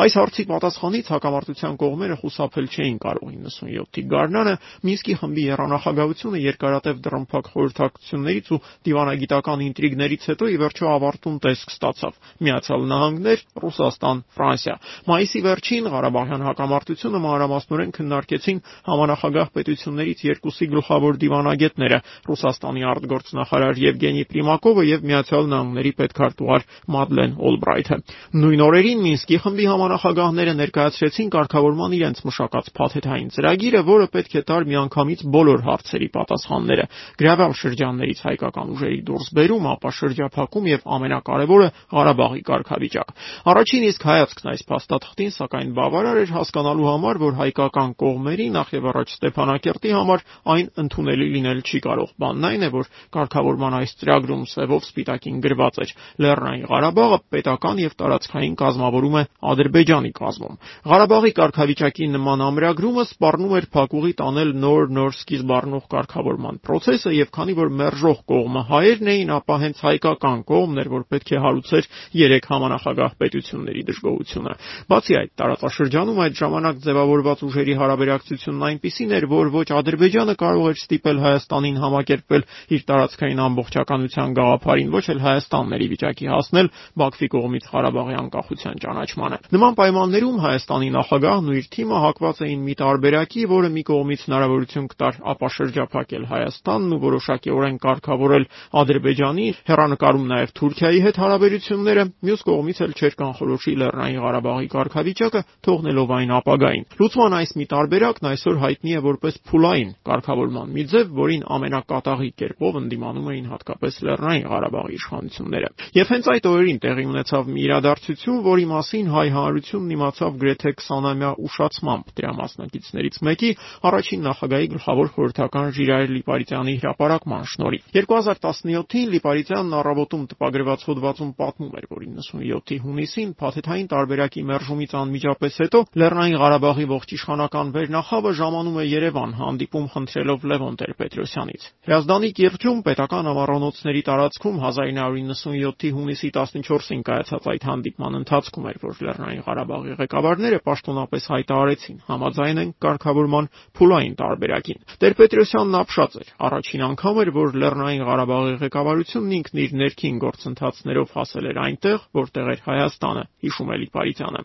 [0.05, 7.49] Այս հարցի պատասխանից հակամարտության կողմերը խուսափել չէին կարող 97-ի գարնանը Մինսկի խմբի երանախագահությունը երկարատև դռնփակ
[7.55, 14.75] խորհրդակցություններից ու դիվանագիտական ինտրիգներից հետո ի վերջո ավարտուն տեսք ստացավ։ Միացյալ Նահանգներ, Ռուսաստան, Ֆրանսիա։
[15.09, 24.85] Մայիսի վերջին Ղարաբաղյան հակամարտությունը մանրամասնորեն քննարկեցին համանախագահ պետություններից երկուսի գլխավոր դիվանագետները՝ Ռուսաստանի արտգործնախարար Եվգենի Պրիմակովը
[24.85, 27.97] եւ Միացյալ Նահանգների պետքարտուղար Մադլեն Օլբրայթը։
[28.45, 34.67] Նույն օրերին Մինսկի խմբի համանախագահները ներկայացրեցին կարգավորման իրենց մշակած փաթեթային ծրագիրը, որը պետք է տար
[34.71, 36.85] միանգամից բոլոր հարցերի պատասխանները՝
[37.19, 42.41] գրավյալ շրջաններից հայկական ուժերի դուրսբերում, ապա շրջափակում եւ ամենակարևորը Ղարաբաղի
[42.85, 43.09] կարգավիճակ։
[43.49, 48.87] Առաջին իսկ հայացքն այս փաստաթղթին սակայն բավարար էր հասկանալու համար, որ հայկական կողմերի նախ եւ
[48.91, 50.23] առաջ Ստեփանակերտի համար
[50.55, 55.79] այն ընդունելի լինել չի կարող։ Բանն այն է, որ կարգավորման այս ծրագրում սևով սպիտակին գրված
[55.85, 55.93] էր.
[56.25, 59.23] Լեռնային Ղարաբաղը պետական եւ տարածքային կազմավորում է
[59.55, 67.13] Ադրբեջանի կազմում։ Ղարաբաղի կարգավիճակի նման ամրագրումը սպառնում էր փակուղի տանել նոր-նոր սկիզբ առնող կարգավորման process-ը
[67.15, 71.41] եւ քանի որ մերժող կողմը հայերն էին, ապա հենց հայկական կողմն էր, որ պետք է
[71.45, 71.89] հարուցեր
[72.25, 74.53] երեք համանախագահ պետությունների դժգոհությունը։
[74.91, 80.77] Բացի այդ, տարածաշրջանում այդ ժամանակ ձևավորված ուժերի հարաբերակցությունն այնպիսին էր, որ ոչ Ադրբեջանը կարող էր
[80.85, 82.43] ստիպել Հայաստանին համակերպվել
[82.75, 88.79] իր տարածքային ամբողջականության գաղափարին, ոչ էլ Հայաստանն էր ի վիճակի հասնել Բաքվի կողմից Ղարաբաղի անկախության
[88.85, 94.25] ճանաչմանը։ Նման պայմաններում Հայաստանի նախագահն ու իր թիմը հակված էին մի տարբերակի, որը մի կողմից
[94.25, 98.47] հնարավորություն կտար ապա շրջափակել Հայաստանն ու որոշակիորեն կարգավորել
[98.81, 102.54] Ադրբեջանի, հերանեկարում նաև Թուրքիայի հետ հարաբերությունները, մյուս կողմից
[102.85, 108.95] էլ չէր կանխորոշի Լեռնային Ղարաբաղի կարգավիճակը, թողնելով այն ապագային։ Լուծման այս մի տարբերակն այսօր հայտնի
[108.95, 115.69] է որպես փուլային կարգավորման մի ձև, որին ամենակատաղի կերպով ընդդիմանում էին հատկապես Լեռնային Ղարաբաղի իշխանությունները։
[115.95, 121.31] Եվ հենց այդ օրերին տեղի ունեցավ մի իրադարձություն, որի մասին հայ հանրությունն իմացավ գրեթե 20-ամյա
[121.45, 123.51] ուշացմամբ դրա մասնակիցներից մեկի
[123.85, 131.87] առաջին նախագահի գլխավոր խորհրդական Ժիրայր Լիպարիտյանի հրապարակման շնորհիվ։ 2017-ին Լիպարիտյանն առավոտում տպագրված հոդվածում պատմում էր,
[131.95, 132.05] որ
[132.45, 139.31] 97-ի հունիսին փաթեթային տարբերակի մերժումից անմիջապես հետո Լեռնային Ղարաբաղի ողջ իշխանական վերնախավը ժամանում է Երևան
[139.39, 148.19] հանդիպում խնդրելով Լևոն Տեր-Պետրոսյանից։ Հրազդանի կիրճում պետական ամառանոցների տարածքում 1997-ի հունիսի 14-ին կայացած այդ հանդիպման
[148.21, 156.17] ընթացքում էր, որ Լեռնային Ղարաբաղի ղեկավարները պաշտոնապես հայտարարեցին համաձայն են կարգավորման փուլային տարբերակին։ Տեր-Պետրոսյանն ապշած
[156.21, 161.99] էր։ Առաջին անգամ էր, որ Լեռնային Ղարաբաղի ղեկավարությունն ինքն իր ներքին գործընթացներով հասել էր այնտեղ,
[162.35, 164.39] որտեղ էր Հայաստանը, հիշում է Լիպարիտյանը։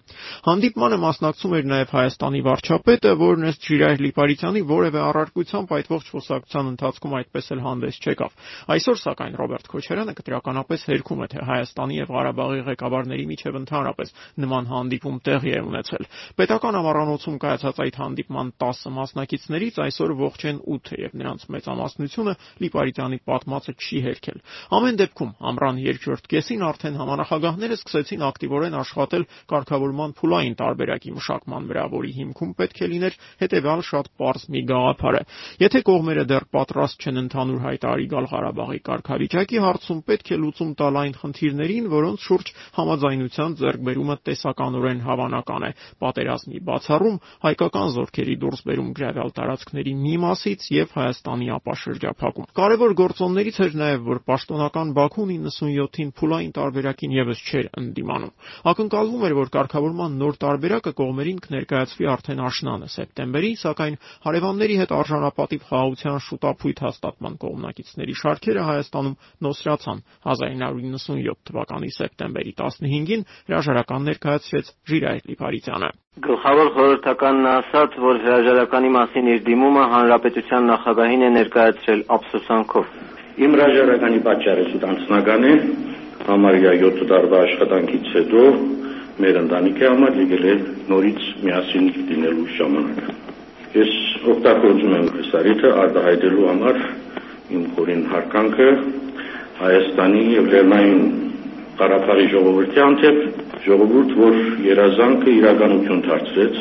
[0.46, 6.70] Հանդիպմանը մասնակցում էր նաև Հայաստանի վարչապետը, որն ըստ Ժիրայր Լիպարիտյանի որևէ առարկությամբ այդ ողջ խոսակցության
[6.70, 8.30] ընթացքում այդպես էլ հանդես չեկավ։
[8.70, 14.70] Այսօր սակայն Ռոբերտ Քոչարյանը կտրականապես հերքում է, թե Հայաստանի եւ Ղարաբաղի ղեկավարների միջև ընդհանրապես նման
[14.70, 16.04] հանդիպում տեղի է ունեցել։
[16.40, 23.18] Պետական ամառանոցում կայացած այդ հանդիպման 10 մասնակիցներից այսօր ողջ են 8-ը եւ նրանց մեծամասնությունը Լիպարիտյանի
[23.30, 24.38] պատմածը չի հերքել։
[24.80, 31.84] Ամեն դեպքում ամռան երկրորդ կեսին արդեն համանախագահները սկսեցին ակտիվորեն աշխատել կարգավորման փուլային տարբերակի մշակման վրա,
[31.94, 35.22] որի հիմքում պետք է լիներ հետեւյալ շատ པարզ մի գաղափարը։
[35.60, 40.98] Եթե կողմերը դեռ պատրաստ չեն ընդհանուր հայտարարի գալ Ղարաբաղի կարգավիճակի հարցում, պետք է լուծում տալ
[41.00, 49.30] այն խնդիրներին, որոնց շուրջ համաձայնության ձեռքբերումը տեսականորեն հավանական է։ Պատերազմի բացառում, հայկական զորքերի դուրսբերում գրավյալ
[49.40, 56.52] տարածքների մի մասից եւ Հայաստանի ապաշրջափակում։ Կարևոր գործոններից էր նաեւ, որ պաշտոնական Բաքուն 97-ին փուլային
[56.60, 58.32] տարբերակին եւս չէր ընդդիմանում։
[58.70, 65.66] Ակնկալվում էր, որ կարգավորման նոր տարբերակը կողմերին կներկայացվի արդեն աշնանը սեպտեմբերի, սակայն հարևանների հետ արժանապատիվ
[65.70, 70.04] խաղաղության շուտապույտ հաստատման կողմնակիցների շարքերը Հայաստանում նոսրացան
[70.34, 75.90] 1997 թվականի սեպտեմբերի 15-ին հրաժարական ներկայացրեց Ժիրայր Լիփարիցյանը։
[76.26, 82.90] Գլխավոր խորհրդականն ասաց, որ հրաժարականի մասին իր դիմումը հանրապետության նախագահին է ներկայացրել ափսոսանքով։
[83.46, 85.52] Իմ հրաժարականի պատճառը սուտ անձնական է,
[86.30, 88.42] համարյա 7 տարվա աշխատանքից հետո
[89.20, 90.52] մեր ընտանիքի համար եկել է
[90.90, 93.14] նորից միասին լինելու ժամանակը։
[93.74, 93.94] Ես
[94.34, 96.78] օգտագործում եմ այս առիթը արտահայտելու համար
[97.56, 98.68] իմ խորին հարկանքը
[99.60, 101.00] Հայաստանի եւ Լեռնային
[101.80, 103.18] Ղարաբաղի ժողովրդի անձև
[103.66, 104.38] ժողովուրդ, որ
[104.68, 106.60] երազանքը իրականություն դարձրեց,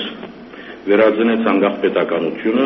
[0.89, 2.65] վերածնեց անկախ պետականությունը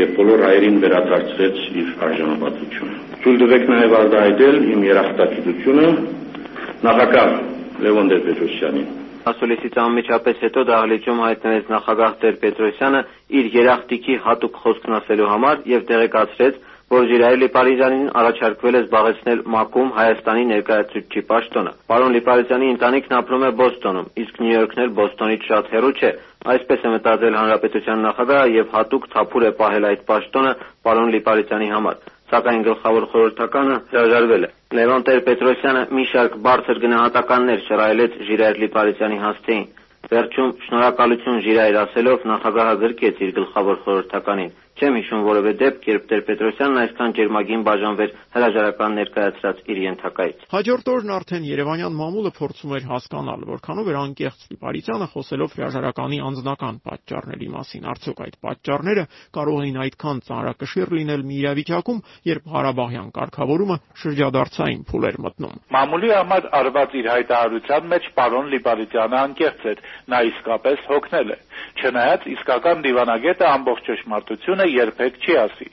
[0.00, 5.86] եւ բոլոր հայերին վերադարձրեց իր արժանապատվությունը։ Թույլ տվեք նաեւ արտահայտել իմ երախտագիտությունը
[6.80, 7.30] նախագահ
[7.84, 8.84] Լևոն Տեր-Պետրոսյանին։
[9.30, 13.00] Ասուլիսից անմիջապես հետո դահլիճում հայտնվեց նախագահ Տեր-Պետրոսյանը
[13.40, 16.54] իր երախտիկի հատուկ խոսքն ասելու համար եւ տեղեկացրեց,
[16.90, 23.50] որ Ժիրայր Լիպարիզյանին առաջարկվել է զբաղեցնել ՄԱԿ-ում Հայաստանի ներկայացուցչի պաշտոնը։ Պարոն Լիպարիզյանի ընտանիքն ապրում է
[23.60, 26.10] Բոստոնում, իսկ Նյու Յորքն էլ Բոստոնից շատ հեռու չէ։
[26.50, 30.52] Այսպես է մտածել հանրապետության նախագահը եւ հատուկ թափուր է պահել այդ պաշտոնը
[30.88, 38.18] պարոն Լիպարիզյանի համար սակայն գլխավոր խորհրդականը հրաժարվել է։ Լևոն Տեր-Պետրոսյանը մի շարք բարձր գնահատականներ շռայլեց
[38.30, 39.66] Ժիրայր Լիպարիզյանի հասցեին։
[40.10, 44.52] Վերջում շնորհակալություն ժիրայր ասելով նախագահը գրկեց իր գլխավոր խորհրդականին.
[44.80, 51.10] Չեմ հիշում որևէ դեպք, երբ Տեր-Պետրոսյանն այսքան ջերմագին բաժանվեր հրաժարական ներկայացրած իր ենթակայից։ Հաջորդ օրն
[51.16, 57.84] արդեն Երևանյան մամուլը փորձում էր հասկանալ, որքանով էր անկեղծ Լիպարիցյանը խոսելով հրաժարականի անձնական պատճառների մասին։
[57.92, 59.04] Արդյոք այդ պատճառները
[59.36, 66.10] կարող էին այդքան ծանրակշիռ լինել մի իրավիճակում, երբ Ղարաբաղյան կարգավորումը շրջադարձային փուլ էր մտնում։ Մամուլի
[66.16, 71.38] համար արված իր հայտարարության մեջ պարոն Լիպարիցյանը անկեղծ էր, նա իսկապես հոգնել է։
[71.80, 75.68] Չնայած իսկական դիվանագետը ամբողջ ճշմարտությունը երբեք չի ասի։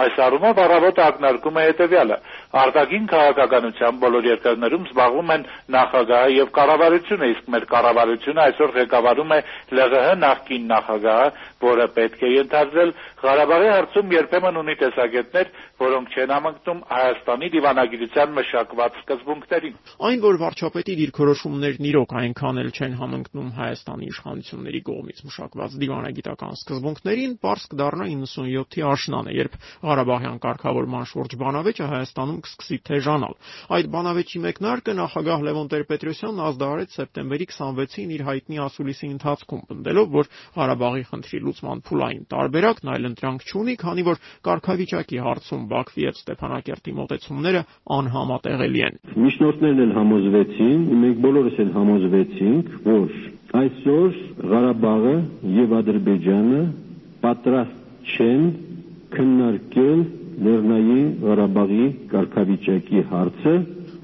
[0.00, 2.16] Այս առումով առավոտը ակնարկում է հետևյալը.
[2.60, 5.42] արտաքին քաղաքականությամբ բոլոր երկրներում զբաղվում են
[5.76, 9.40] նախագահը եւ կառավարությունը, իսկ մեր կառավարությունը այսօր ղեկավարում է
[9.70, 11.28] ԼՂՀ նախկին նախագահը,
[11.66, 15.48] որը պետք է ենթադրել Ղարաբաղի հարցում երբեմն ունի տեսակետներ,
[15.80, 19.74] որոնք չեն համընկնում Հայաստանի դիվանագիտության մշակված սկզբունքներին։
[20.08, 27.34] Այն, որ վարչապետի դիրքորոշումներն իրոք այնքան էլ չեն համընկնում Հայաստանի իշխանությունների կողմից մշակված դիվանագիտական սկզբունքներին,
[27.44, 33.34] པարզ կդառնա 97-ի աշնանը, երբ Ղարաբաղյան կարգավորման շուրջ բանավեճը Հայաստանում կսկսի թեժանալ։
[33.76, 40.30] Այդ բանավեճի մեկնարկը նախագահ Լևոն Տեր-Պետրոսյանն ազդարարեց սեպտեմբերի 26-ին իր հայտնի ասուլիսի ընթացքում, պնդելով, որ
[40.56, 47.62] Ղարաբաղի խնդրի լուծման փուլային տարբերակն այլընտրանք չունի, քանի որ կարգավիճակի հարցում Բաքվի եւ Ստեփանակերտի մոտեցումները
[47.96, 53.18] անհամատեղելի են։ Միջնորդներն էլ համոզվեցին, մենք բոլորս էլ համոզվեցինք, որ
[53.60, 55.14] այսօր Ղարաբաղը
[55.58, 56.62] եւ Ադրբեջանը
[57.24, 58.44] պատրաստ չեն
[59.16, 60.00] քննարկել
[60.40, 63.54] Լեռնային Ղարաբաղի կարգավիճակի հարցը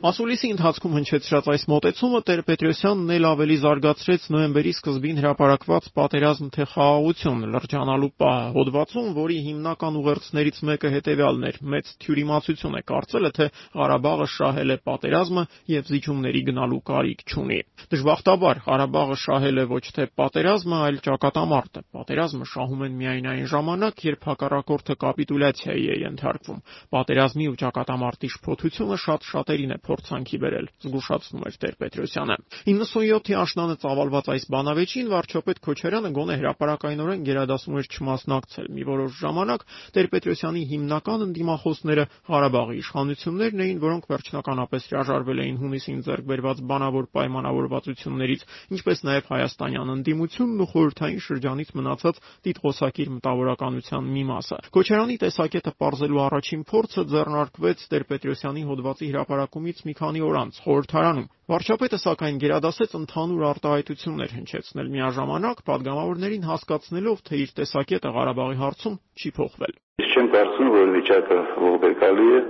[0.06, 7.40] Ասուլիսի ընթացքում հնչեցրած այս մոտեցումը Տեր-Պետրոսյանն էլ ավելի զարգացրեց նոյեմբերի սկզբին հրապարակված պատերազմ թե խաղաղություն
[7.54, 11.58] լրջանալու պահը հոդվածում, որի հիմնական ուղերձներից մեկը հետևյալն էր.
[11.74, 15.42] մեծ թյուրիմացություն է կարծելը, թե Ղարաբաղը շահել է պատերազմը
[15.74, 17.58] եւ զիջումների գնալու կարիք չունի։
[17.96, 24.06] Դժբախտաբար Ղարաբաղը շահել է ոչ թե պատերազմը, այլ ճակատամարտը։ Պատերազմը շահում են միայն այն ժամանակ,
[24.06, 26.62] երբ հակառակորդը կապիտուլյացիայի է ենթարկվում։
[26.94, 32.36] Պատերազմի ու ճակատամարտի շփոթությունը շատ շատերին է փորձանքի բերել, զգուշացնում էր Տեր-Պետրոսյանը։
[32.68, 39.64] 97-ի աշնանը ծավալված այս բանավեճին վարչապետ Քոչարյանը գոնե հրապարակայնորեն գերադասում էր չմասնակցել։ Մի որոշ ժամանակ
[39.96, 48.46] Տեր-Պետրոսյանի հիմնական ընդդիմախոսները Ղարաբաղի իշխանություններն էին, որոնք վերջնականապես հրաժարվել էին հունիսին ձեռք բերված բանավոր պայմանավորվածություններից,
[48.76, 56.22] ինչպես նաև հայաստանյան ընդդիմությունն ու խորհրդային շրջանից մնացած տիտղոսակիր մտավորականության մի մասը։ Քոչարյանի տեսակետը ողջելու
[56.26, 62.90] առաջին փորձը ձեռնարկվեց Տեր-Պետրոսյանի հոդվածի հրապարակումից հանդիպումից մի քանի օր անց խորհրդարանում։ Վարչապետը, սակայն, գերադասեց
[62.96, 70.26] ընդհանուր արտահայտություններ հնչեցնել միաժամանակ պատգամավորներին հասկացնելով, թե իր տեսակետը Ղարաբաղի հարցում չի փոխվել։ Ես չեմ
[70.36, 72.40] կարծում, որ վիճակը ողբերգալի է։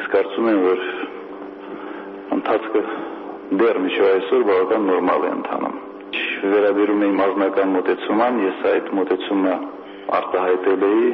[0.00, 0.84] Ես կարծում եմ, որ
[2.40, 2.82] ընթացքը
[3.60, 5.76] դեռ մինչև այսօր բավական նորմալ է ընթանում։
[6.50, 9.56] Վերաբերում եմ ազնական մտածման, ես այդ մտածումը
[10.20, 11.10] արտահայտել էի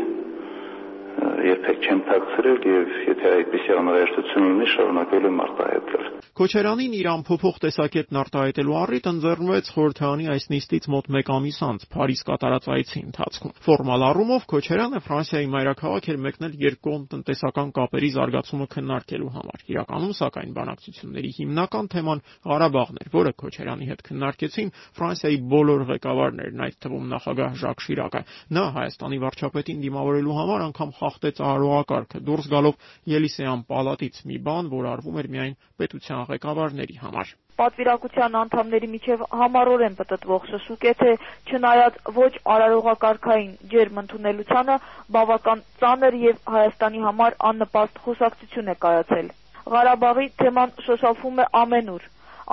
[1.47, 6.07] երբեք չեմ թաքցրել եւ եթե այդպիսի անհրաժեշտություն ունի շարունակել եմ արտահայտել։
[6.37, 12.23] Քոչարյանին իր ամփոփող տեսակետն արտահայտելու առիթ ընձեռնվեց խորհրդարանի այս նիստից մոտ 1 ամիս անց Փարիզ
[12.29, 19.33] կատարած այցի ընթացքում։ Ֆորմալ առումով Քոչարյանը Ֆրանսիայի մայրաքաղաք էր մեկնել երկկողմ տնտեսական կապերի զարգացումը քննարկելու
[19.37, 26.63] համար։ Իրականում սակայն բանակցությունների հիմնական թեման Ղարաբաղն էր, որը Քոչարյանի հետ քննարկեցին Ֆրանսիայի բոլոր ղեկավարներն,
[26.67, 28.23] այդ թվում նախագահ Ժակ Շիրակը։
[28.57, 32.79] Նա Հայաստանի վարչապետին դիմավորելու համար անգամ խախտեց արարողակարգը, դուրս գալով
[33.17, 39.95] Ելիսեյան պալատից մի բան, որ արվում էր միայն պետության ղեկավարների համար պատվիրակության անդամների միջև համառորեն
[40.01, 41.13] պտտվող շշուկ է, թե
[41.53, 44.77] չնայած ոչ արարողակարգային ջերմ ընդունելությանը
[45.17, 49.31] բավական ծանր եւ Հայաստանի համար աննպաստ խոսակցություն է կայացել։
[49.77, 52.05] Ղարաբաղի թեման շոշափվում է ամենուր։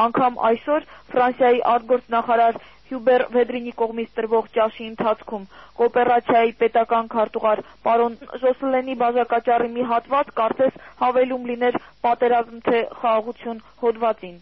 [0.06, 2.62] Անկամ այսօր Ֆրանսիայի արտգործնախարար
[2.94, 5.46] Հյուբեր Վեդրինի կողմից տրվող ճաշի ընթացքում
[5.80, 14.38] կոոպերացիայի պետական քարտուղար պարոն Ժոսլենի բաժակաճառի մի հատված կարծես հավելում լիներ պատերազմ թե խաղաղություն հոդվածին։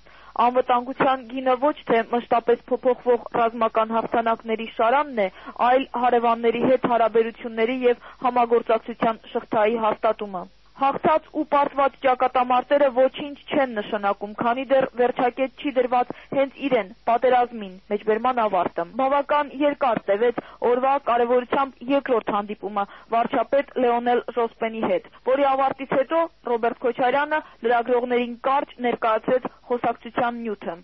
[0.47, 5.31] Անվտանգության գինը ոչ թե մշտապես փոփոխվող ռազմական հաղթանակների շարանն է,
[5.71, 10.43] այլ հարևանների հետ հարաբերությունների եւ համագործակցության շղթայի հաստատումը։
[10.81, 17.75] Հաղթած ու պարտված ճակատամարտերը ոչինչ չեն նշանակում, քանի դեռ վերջակետ չի դրված հենց իրեն՝ պատերազմին,
[17.91, 20.39] մեջբերման ավարտը։ Բավական երկար տևեց
[20.71, 28.73] օրվա կարևորությամբ երկրորդ հանդիպումը վարչապետ Լեոնել Ժոսպենի հետ, որի ավարտից հետո Ռոբերտ Քոչարյանը լրագրողներին կարճ
[28.87, 30.75] ներկայացրեց խոսակցության նյութը։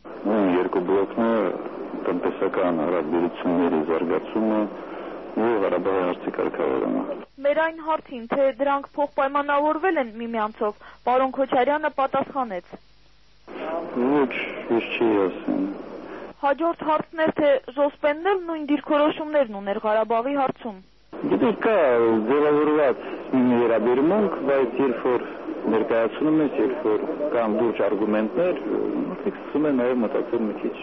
[0.58, 1.34] Երկու բլոկն է
[2.06, 4.62] տնտեսական հարաբերությունների զարգացումը
[5.38, 7.02] ու Ղարաբաղի հարցի կարգավորումը։
[7.46, 12.72] Մեր այն հարցին, թե դրանք փոխպայմանավորվել են միմյանցով, պարոն Քոչարյանը պատասխանեց.
[13.98, 14.34] Ոչ,
[14.78, 15.68] ես չի ասեմ։
[16.42, 20.78] Հաջորդ հարցն էր, թե Զոսպենն էլ նույն դիրքորոշումներն ուներ Ղարաբաղի հարցում։
[21.18, 21.78] Գիտեք, կա
[22.30, 25.24] ձևավորված մի վերաբերմունք, բայց երբ որ
[25.74, 28.62] ներկայացնում ես, երբ որ կան լուրջ արգումենտներ,
[29.08, 30.76] մարդիկ սկսում են նաև մտածել մի քիչ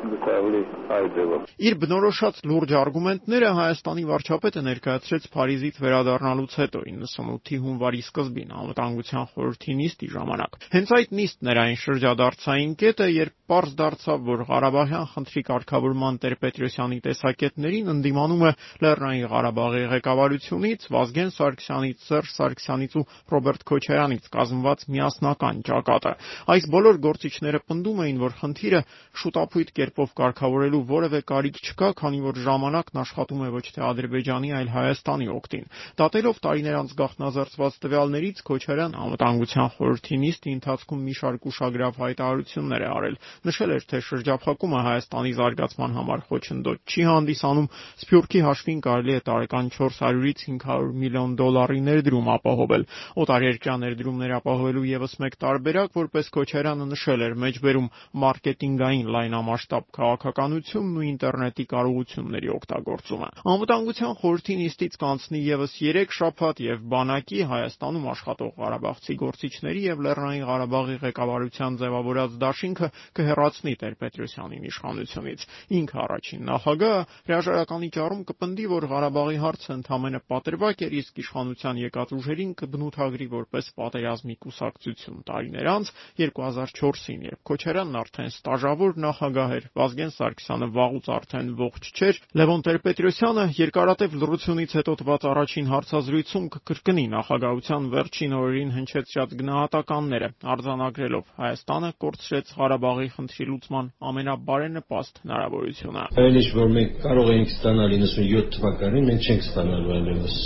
[0.00, 8.54] այլ ձևով։ Իր բնորոշած լուրջ արգումենտները Հայաստանի վարչապետը ներկայացրեց Փարիզից վերադառնալուց հետո 98-ի հունվարի սկզբին
[8.60, 14.42] անվտանգության խորհրդի նիստի ժամանակ։ Հենց այդ նիստն էր այն շրջադարձային կետը, երբ պարզ դարձավ, որ
[14.50, 18.52] Ղարաբաղյան խնդրի կարգավորման Տեր-Պետրոսյանի տեսակետներին ընդդիմանում է
[18.84, 26.12] Լեռնային Ղարաբաղի ղեկավարությունից Վազգեն Սարգսյանից, Սերժ Սարգսյանից ու Ռոբերտ Քոչարյանից կազմված միասնական ճակատը։
[26.54, 28.80] Այս բոլոր գործիչները պնդում էին, որ խնդիրը
[29.20, 34.68] շուտապույտ կերպով կարգավորելու որևէ կարիք չկա, քանի որ ժամանակն աշխատում է ոչ թե Ադրբեջանի, այլ
[34.70, 35.64] Հայաստանի օգտին։
[35.98, 42.90] Դատելով տարիներ անց գաղտնազարդված տվյալներից Քոչարյան անվտանգության խորհրդի նիստի ընթացքում մի շարք ուշագրավ հայտարարություններ է
[42.90, 43.16] արել
[43.50, 47.68] նշել էր, թե շրջափակումը Հայաստանի զարգացման համար խոչընդոտ չի հանդիսանում,
[48.00, 52.86] Սփյուռքի հաշվին կարելի է տարեկան 400-ից 500 միլիոն դոլարի ներդրում ապահովել։
[53.24, 61.06] Օտարերկրյա ներդրումներ ապահովելու եւս մեկ տարբերակ, որպես Քոչարյանը նշել էր, մեջբերում մարքեթինգային լայնամասշտաբ քաղաքականությունն ու
[61.10, 69.14] ինտերնետի կարողությունների օգտագործումը։ Անվտանգության խորհրդի նիստից կանցնի եւս 3 շաբաթ եւ բանակի Հայաստանում աշխատող Ղարաբաղցի
[69.20, 72.88] գործիչների եւ Լեռնային Ղարաբաղի ղեկավարության ձևավորած դաշինքը
[73.20, 75.46] կհեռացնի Տեր-Պետրոսյանին իշխանությունից։
[75.80, 82.14] Ինքը առաջին նախագահը հրաժարականի ճառում կպնդի, որ Ղարաբաղի հարցը ընդամենը պատրվակ էր, իսկ իշխանության եկած
[82.20, 90.08] ուժերին կբնութագրի որպես պատերազմի կուսակցություն։ Տարիներ անց 2004-ին, երբ Քոչարյանն արդեն ստաժավոր նախագահ էր, Վազգեն
[90.10, 97.86] Սարգսյանը վաղուց արդեն ողջ չէր, Լևոն Տեր-Պետրոսյանը երկարատև լռությունից հետո տված առաջին հարցազրույցում կկրկնի նախագահության
[97.94, 101.30] վերջին օրերին հնչեցրած գնահատականները, արձանագրելով.
[101.38, 108.50] Հայաստանը կորցրեց Ղարաբաղի խնդրի լուծման ամենաբարենպաստ հնարավորությունը։ Այն ինչ որ մենք կարող էինք ստանալ 97
[108.58, 110.42] թվականին, մենք չենք ստանալու այլևս։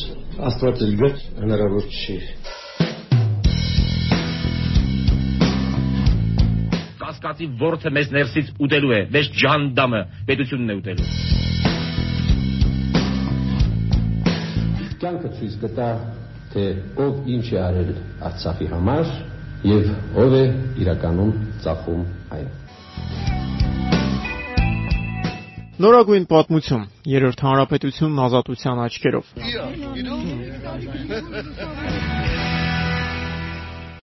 [0.53, 2.21] Աստված էլ գտ հնարավոր չի։
[7.15, 11.09] կասկածի ворթը մեզ ներսից ուտելու է, մեզ ջանդամը պետությունն է ուտելու։
[15.05, 15.89] Կյանքը ցույց կտա,
[16.55, 16.65] թե
[17.05, 17.91] ով ինչ է արել
[18.29, 19.07] Արցախի համար
[19.71, 19.85] եւ
[20.25, 20.45] ով է
[20.85, 21.33] իրականում
[21.65, 22.03] ծախում
[22.35, 22.49] այն։
[25.85, 29.25] Նորագույն պատմություն, երրորդ հանրապետությունն ազատության աչքերով։